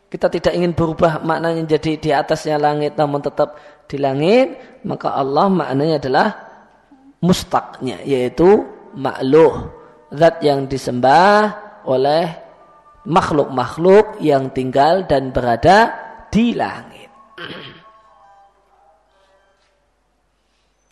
kita 0.06 0.30
tidak 0.30 0.54
ingin 0.54 0.70
berubah 0.70 1.18
maknanya 1.18 1.66
jadi 1.66 1.92
di 1.98 2.10
atasnya 2.14 2.62
langit 2.62 2.94
namun 2.94 3.18
tetap 3.18 3.58
di 3.90 3.98
langit, 3.98 4.54
maka 4.86 5.18
Allah 5.18 5.50
maknanya 5.50 5.98
adalah 5.98 6.28
mustaknya 7.18 7.98
yaitu 8.06 8.70
makluh, 8.94 9.66
zat 10.14 10.38
yang 10.46 10.70
disembah 10.70 11.58
oleh 11.90 12.38
makhluk-makhluk 13.02 14.22
yang 14.22 14.54
tinggal 14.54 15.02
dan 15.10 15.34
berada 15.34 15.90
di 16.30 16.54
langit. 16.54 17.10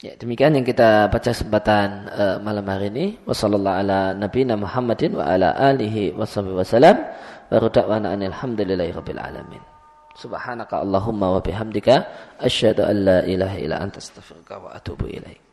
Ya, 0.05 0.12
demikian 0.20 0.52
yang 0.52 0.68
kita 0.68 1.09
baca 1.09 1.32
kesempatan 1.32 2.12
uh, 2.12 2.36
malam 2.44 2.68
hari 2.68 2.92
ini. 2.92 3.16
Wassallallahu 3.24 3.72
ala 3.72 4.12
nabiyina 4.12 4.52
Muhammadin 4.52 5.16
wa 5.16 5.24
ala 5.24 5.57
alihi 5.57 6.12
wasallam. 6.12 7.09
Wa 7.48 7.72
da'wana 7.72 8.12
alhamdulillahi 8.12 8.92
rabbil 8.92 9.16
alamin. 9.16 9.64
Subhanaka 10.12 10.84
Allahumma 10.84 11.32
wa 11.32 11.40
bihamdika 11.40 12.05
asyhadu 12.36 12.84
an 12.84 12.96
la 13.00 13.18
ilaha 13.24 13.57
illa 13.57 13.80
anta 13.80 13.96
astaghfiruka 13.96 14.61
wa 14.61 14.76
atubu 14.76 15.09
ilaik. 15.09 15.43